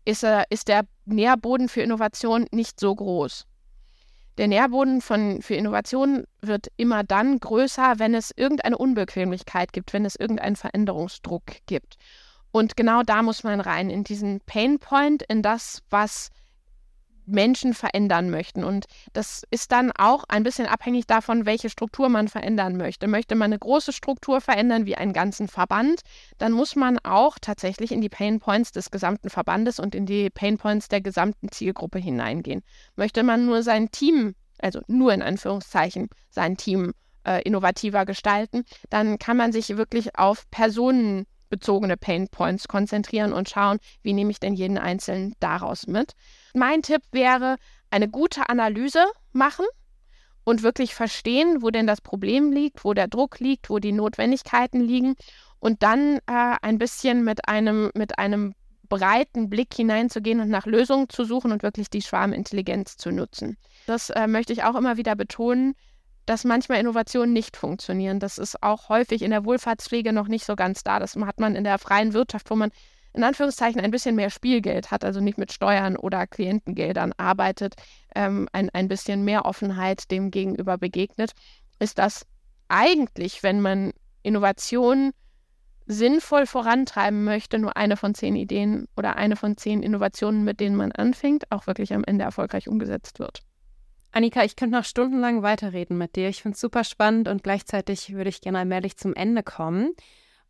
ist, 0.04 0.24
er, 0.24 0.46
ist 0.50 0.68
der 0.68 0.84
Nährboden 1.06 1.70
für 1.70 1.82
Innovation 1.82 2.48
nicht 2.52 2.80
so 2.80 2.96
groß. 2.96 3.46
Der 4.38 4.48
Nährboden 4.48 5.02
von, 5.02 5.42
für 5.42 5.56
Innovation 5.56 6.24
wird 6.42 6.68
immer 6.78 7.04
dann 7.04 7.40
größer, 7.40 8.00
wenn 8.00 8.16
es 8.16 8.32
irgendeine 8.36 8.78
Unbequemlichkeit 8.78 9.74
gibt, 9.74 9.94
wenn 9.94 10.06
es 10.06 10.16
irgendeinen 10.16 10.56
Veränderungsdruck 10.56 11.44
gibt. 11.68 11.98
Und 12.52 12.76
genau 12.76 13.04
da 13.04 13.22
muss 13.22 13.44
man 13.44 13.62
rein, 13.62 13.90
in 13.90 14.04
diesen 14.04 14.42
Painpoint, 14.42 15.24
in 15.24 15.42
das, 15.42 15.84
was 15.90 16.30
Menschen 17.26 17.74
verändern 17.74 18.30
möchten. 18.30 18.64
Und 18.64 18.86
das 19.14 19.44
ist 19.52 19.72
dann 19.72 19.92
auch 19.92 20.24
ein 20.28 20.44
bisschen 20.44 20.68
abhängig 20.68 21.08
davon, 21.08 21.46
welche 21.46 21.70
Struktur 21.70 22.10
man 22.10 22.28
verändern 22.28 22.78
möchte. 22.78 23.08
Möchte 23.08 23.36
man 23.36 23.52
eine 23.52 23.60
große 23.60 23.94
Struktur 23.94 24.42
verändern, 24.42 24.86
wie 24.86 24.96
einen 24.96 25.14
ganzen 25.14 25.48
Verband, 25.48 26.02
dann 26.38 26.52
muss 26.52 26.76
man 26.76 27.00
auch 27.00 27.38
tatsächlich 27.40 27.92
in 27.92 28.02
die 28.02 28.10
Pain 28.10 28.40
Points 28.40 28.72
des 28.72 28.92
gesamten 28.92 29.30
Verbandes 29.30 29.80
und 29.80 29.96
in 29.96 30.06
die 30.06 30.30
Pain 30.30 30.58
Points 30.58 30.88
der 30.88 31.02
gesamten 31.02 31.52
Zielgruppe 31.52 32.00
hineingehen. 32.00 32.64
Möchte 32.96 33.24
man 33.24 33.46
nur 33.46 33.64
sein 33.64 33.92
Team, 33.92 34.36
also 34.60 34.82
nur 34.88 35.14
in 35.14 35.22
Anführungszeichen, 35.22 36.10
sein 36.30 36.58
Team 36.58 36.94
äh, 37.26 37.42
innovativer 37.44 38.06
gestalten, 38.06 38.64
dann 38.90 39.20
kann 39.20 39.38
man 39.38 39.52
sich 39.52 39.78
wirklich 39.78 40.18
auf 40.18 40.50
Personen 40.50 41.26
bezogene 41.52 41.98
Pain 41.98 42.30
Points 42.30 42.68
konzentrieren 42.68 43.34
und 43.34 43.50
schauen, 43.50 43.78
wie 44.02 44.14
nehme 44.14 44.32
ich 44.32 44.40
denn 44.40 44.56
jeden 44.56 44.80
einzelnen 44.80 45.36
daraus 45.40 45.86
mit. 45.86 46.14
Mein 46.54 46.82
Tipp 46.82 47.02
wäre, 47.12 47.58
eine 47.90 48.10
gute 48.10 48.50
Analyse 48.50 49.06
machen 49.32 49.66
und 50.44 50.64
wirklich 50.64 50.96
verstehen, 50.96 51.62
wo 51.62 51.70
denn 51.70 51.88
das 51.88 52.02
Problem 52.02 52.52
liegt, 52.52 52.84
wo 52.84 52.94
der 52.94 53.08
Druck 53.08 53.40
liegt, 53.40 53.70
wo 53.70 53.80
die 53.80 53.92
Notwendigkeiten 53.92 54.82
liegen 54.82 55.16
und 55.60 55.84
dann 55.84 56.18
äh, 56.28 56.56
ein 56.62 56.78
bisschen 56.78 57.24
mit 57.24 57.48
einem, 57.48 57.92
mit 57.94 58.18
einem 58.18 58.56
breiten 58.90 59.50
Blick 59.50 59.74
hineinzugehen 59.74 60.42
und 60.42 60.50
nach 60.50 60.66
Lösungen 60.66 61.08
zu 61.10 61.24
suchen 61.24 61.52
und 61.52 61.64
wirklich 61.64 61.90
die 61.90 62.02
Schwarmintelligenz 62.02 62.98
zu 62.98 63.12
nutzen. 63.12 63.58
Das 63.88 64.10
äh, 64.10 64.28
möchte 64.28 64.52
ich 64.54 64.64
auch 64.64 64.76
immer 64.76 64.98
wieder 64.98 65.16
betonen. 65.16 65.76
dass 66.26 66.44
manchmal 66.44 66.80
Innovationen 66.80 67.34
nicht 67.34 67.58
funktionieren. 67.58 68.20
Das 68.20 68.38
ist 68.38 68.62
auch 68.62 68.90
häufig 68.90 69.22
in 69.22 69.32
der 69.32 69.44
Wohlfahrtspflege 69.44 70.14
noch 70.14 70.28
nicht 70.28 70.46
so 70.46 70.56
ganz 70.56 70.84
da. 70.84 71.00
Das 71.00 71.16
hat 71.16 71.40
man 71.40 71.56
in 71.56 71.64
der 71.64 71.78
freien 71.80 72.14
Wirtschaft, 72.14 72.50
wo 72.52 72.56
man 72.56 72.72
in 73.14 73.24
Anführungszeichen 73.24 73.82
ein 73.82 73.92
bisschen 73.92 74.16
mehr 74.16 74.30
Spielgeld 74.30 74.92
hat, 74.92 75.04
also 75.04 75.20
nicht 75.20 75.38
mit 75.38 75.52
Steuern 75.52 75.98
oder 75.98 76.28
Klientengeldern 76.28 77.14
arbeitet, 77.18 77.76
ähm, 78.16 78.48
ein, 78.54 78.70
ein 78.70 78.88
bisschen 78.88 79.24
mehr 79.24 79.46
Offenheit 79.46 80.10
dem 80.12 80.32
gegenüber 80.32 80.78
begegnet, 80.78 81.32
ist 81.80 81.98
das 81.98 82.26
eigentlich, 82.70 83.44
wenn 83.44 83.62
man 83.62 83.92
Innovationen 84.24 85.12
sinnvoll 85.88 86.46
vorantreiben 86.46 87.24
möchte, 87.24 87.60
nur 87.60 87.76
eine 87.76 87.98
von 87.98 88.16
zehn 88.16 88.36
Ideen 88.36 88.88
oder 88.96 89.18
eine 89.18 89.36
von 89.36 89.58
zehn 89.58 89.84
Innovationen, 89.84 90.44
mit 90.44 90.60
denen 90.60 90.76
man 90.76 90.92
anfängt, 90.92 91.52
auch 91.52 91.68
wirklich 91.68 91.94
am 91.94 92.04
Ende 92.06 92.24
erfolgreich 92.24 92.70
umgesetzt 92.70 93.20
wird. 93.20 93.42
Annika, 94.14 94.44
ich 94.44 94.56
könnte 94.56 94.78
noch 94.78 94.86
stundenlang 94.86 95.42
weiterreden 95.42 95.98
mit 95.98 96.16
dir. 96.16 96.30
Ich 96.30 96.42
finde 96.42 96.56
es 96.56 96.62
super 96.62 96.84
spannend 96.84 97.28
und 97.28 97.44
gleichzeitig 97.44 98.14
würde 98.14 98.30
ich 98.30 98.42
gerne 98.42 98.60
allmählich 98.60 98.98
zum 98.98 99.14
Ende 99.14 99.42
kommen 99.42 99.94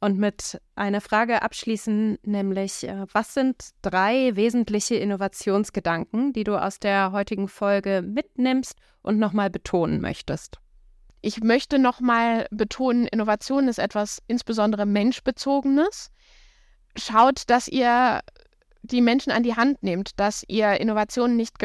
und 0.01 0.17
mit 0.17 0.59
einer 0.75 0.99
Frage 0.99 1.43
abschließen, 1.43 2.17
nämlich 2.23 2.87
äh, 2.87 3.05
was 3.13 3.33
sind 3.35 3.69
drei 3.83 4.35
wesentliche 4.35 4.95
Innovationsgedanken, 4.95 6.33
die 6.33 6.43
du 6.43 6.61
aus 6.61 6.79
der 6.79 7.11
heutigen 7.11 7.47
Folge 7.47 8.01
mitnimmst 8.01 8.73
und 9.03 9.19
nochmal 9.19 9.51
betonen 9.51 10.01
möchtest? 10.01 10.57
Ich 11.21 11.41
möchte 11.43 11.77
nochmal 11.77 12.47
betonen, 12.49 13.05
Innovation 13.05 13.67
ist 13.67 13.77
etwas 13.77 14.23
insbesondere 14.25 14.87
menschbezogenes. 14.87 16.09
Schaut, 16.97 17.43
dass 17.47 17.67
ihr 17.67 18.21
die 18.81 19.01
Menschen 19.01 19.31
an 19.31 19.43
die 19.43 19.55
Hand 19.55 19.83
nehmt, 19.83 20.19
dass 20.19 20.43
ihr 20.47 20.81
Innovationen 20.81 21.37
nicht, 21.37 21.57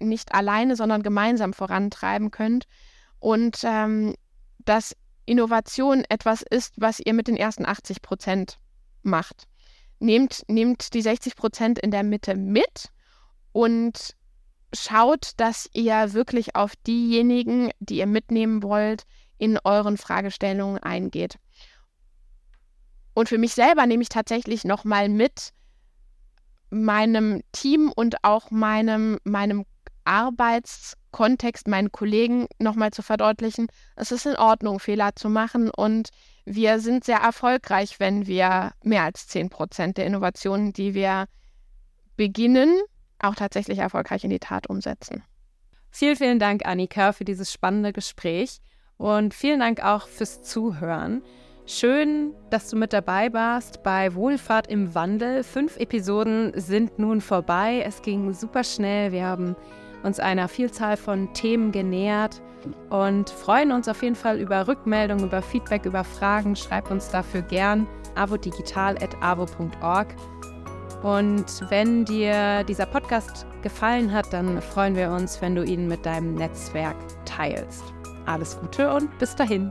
nicht 0.00 0.34
alleine, 0.34 0.74
sondern 0.74 1.04
gemeinsam 1.04 1.52
vorantreiben 1.52 2.32
könnt 2.32 2.66
und 3.20 3.60
ähm, 3.62 4.16
dass 4.64 4.96
Innovation 5.26 6.04
etwas 6.08 6.42
ist, 6.42 6.74
was 6.76 7.00
ihr 7.00 7.14
mit 7.14 7.28
den 7.28 7.36
ersten 7.36 7.66
80 7.66 8.02
Prozent 8.02 8.58
macht. 9.02 9.46
Nehmt, 9.98 10.42
nehmt 10.48 10.94
die 10.94 11.02
60 11.02 11.36
Prozent 11.36 11.78
in 11.78 11.90
der 11.90 12.02
Mitte 12.02 12.34
mit 12.34 12.90
und 13.52 14.16
schaut, 14.74 15.32
dass 15.36 15.68
ihr 15.72 16.12
wirklich 16.12 16.56
auf 16.56 16.74
diejenigen, 16.86 17.70
die 17.78 17.98
ihr 17.98 18.06
mitnehmen 18.06 18.62
wollt, 18.62 19.04
in 19.38 19.58
euren 19.62 19.96
Fragestellungen 19.96 20.82
eingeht. 20.82 21.38
Und 23.14 23.28
für 23.28 23.38
mich 23.38 23.54
selber 23.54 23.86
nehme 23.86 24.02
ich 24.02 24.08
tatsächlich 24.08 24.64
nochmal 24.64 25.08
mit, 25.08 25.52
meinem 26.74 27.42
Team 27.52 27.92
und 27.94 28.16
auch 28.24 28.50
meinem, 28.50 29.18
meinem 29.24 29.64
Arbeitskontext, 30.04 31.68
meinen 31.68 31.92
Kollegen 31.92 32.46
nochmal 32.58 32.90
zu 32.90 33.02
verdeutlichen, 33.02 33.68
es 33.96 34.12
ist 34.12 34.26
in 34.26 34.36
Ordnung, 34.36 34.80
Fehler 34.80 35.16
zu 35.16 35.28
machen 35.28 35.70
und 35.70 36.10
wir 36.44 36.78
sind 36.80 37.04
sehr 37.04 37.18
erfolgreich, 37.18 38.00
wenn 38.00 38.26
wir 38.26 38.72
mehr 38.82 39.02
als 39.04 39.26
10 39.28 39.50
Prozent 39.50 39.96
der 39.96 40.06
Innovationen, 40.06 40.72
die 40.72 40.94
wir 40.94 41.26
beginnen, 42.16 42.80
auch 43.18 43.34
tatsächlich 43.34 43.78
erfolgreich 43.78 44.24
in 44.24 44.30
die 44.30 44.38
Tat 44.38 44.68
umsetzen. 44.68 45.22
Vielen, 45.90 46.16
vielen 46.16 46.38
Dank, 46.38 46.66
Annika, 46.66 47.12
für 47.12 47.24
dieses 47.24 47.52
spannende 47.52 47.92
Gespräch 47.92 48.58
und 48.96 49.32
vielen 49.32 49.60
Dank 49.60 49.82
auch 49.82 50.08
fürs 50.08 50.42
Zuhören. 50.42 51.22
Schön, 51.66 52.34
dass 52.50 52.68
du 52.68 52.76
mit 52.76 52.92
dabei 52.92 53.32
warst 53.32 53.82
bei 53.82 54.14
Wohlfahrt 54.14 54.66
im 54.66 54.94
Wandel. 54.94 55.42
Fünf 55.42 55.78
Episoden 55.78 56.52
sind 56.60 56.98
nun 56.98 57.22
vorbei. 57.22 57.82
Es 57.86 58.02
ging 58.02 58.34
super 58.34 58.64
schnell. 58.64 59.12
Wir 59.12 59.24
haben 59.24 59.56
uns 60.04 60.20
einer 60.20 60.48
Vielzahl 60.48 60.96
von 60.96 61.32
Themen 61.32 61.72
genähert 61.72 62.40
und 62.90 63.30
freuen 63.30 63.72
uns 63.72 63.88
auf 63.88 64.02
jeden 64.02 64.16
Fall 64.16 64.38
über 64.38 64.68
Rückmeldungen, 64.68 65.24
über 65.24 65.42
Feedback, 65.42 65.84
über 65.86 66.04
Fragen. 66.04 66.54
Schreib 66.56 66.90
uns 66.90 67.08
dafür 67.10 67.42
gern 67.42 67.86
avodigital.avo.org. 68.14 70.08
Und 71.02 71.70
wenn 71.70 72.04
dir 72.04 72.64
dieser 72.64 72.86
Podcast 72.86 73.46
gefallen 73.62 74.12
hat, 74.12 74.32
dann 74.32 74.62
freuen 74.62 74.96
wir 74.96 75.10
uns, 75.10 75.42
wenn 75.42 75.54
du 75.54 75.62
ihn 75.62 75.88
mit 75.88 76.06
deinem 76.06 76.34
Netzwerk 76.34 76.96
teilst. 77.26 77.84
Alles 78.26 78.58
Gute 78.58 78.92
und 78.92 79.18
bis 79.18 79.36
dahin. 79.36 79.70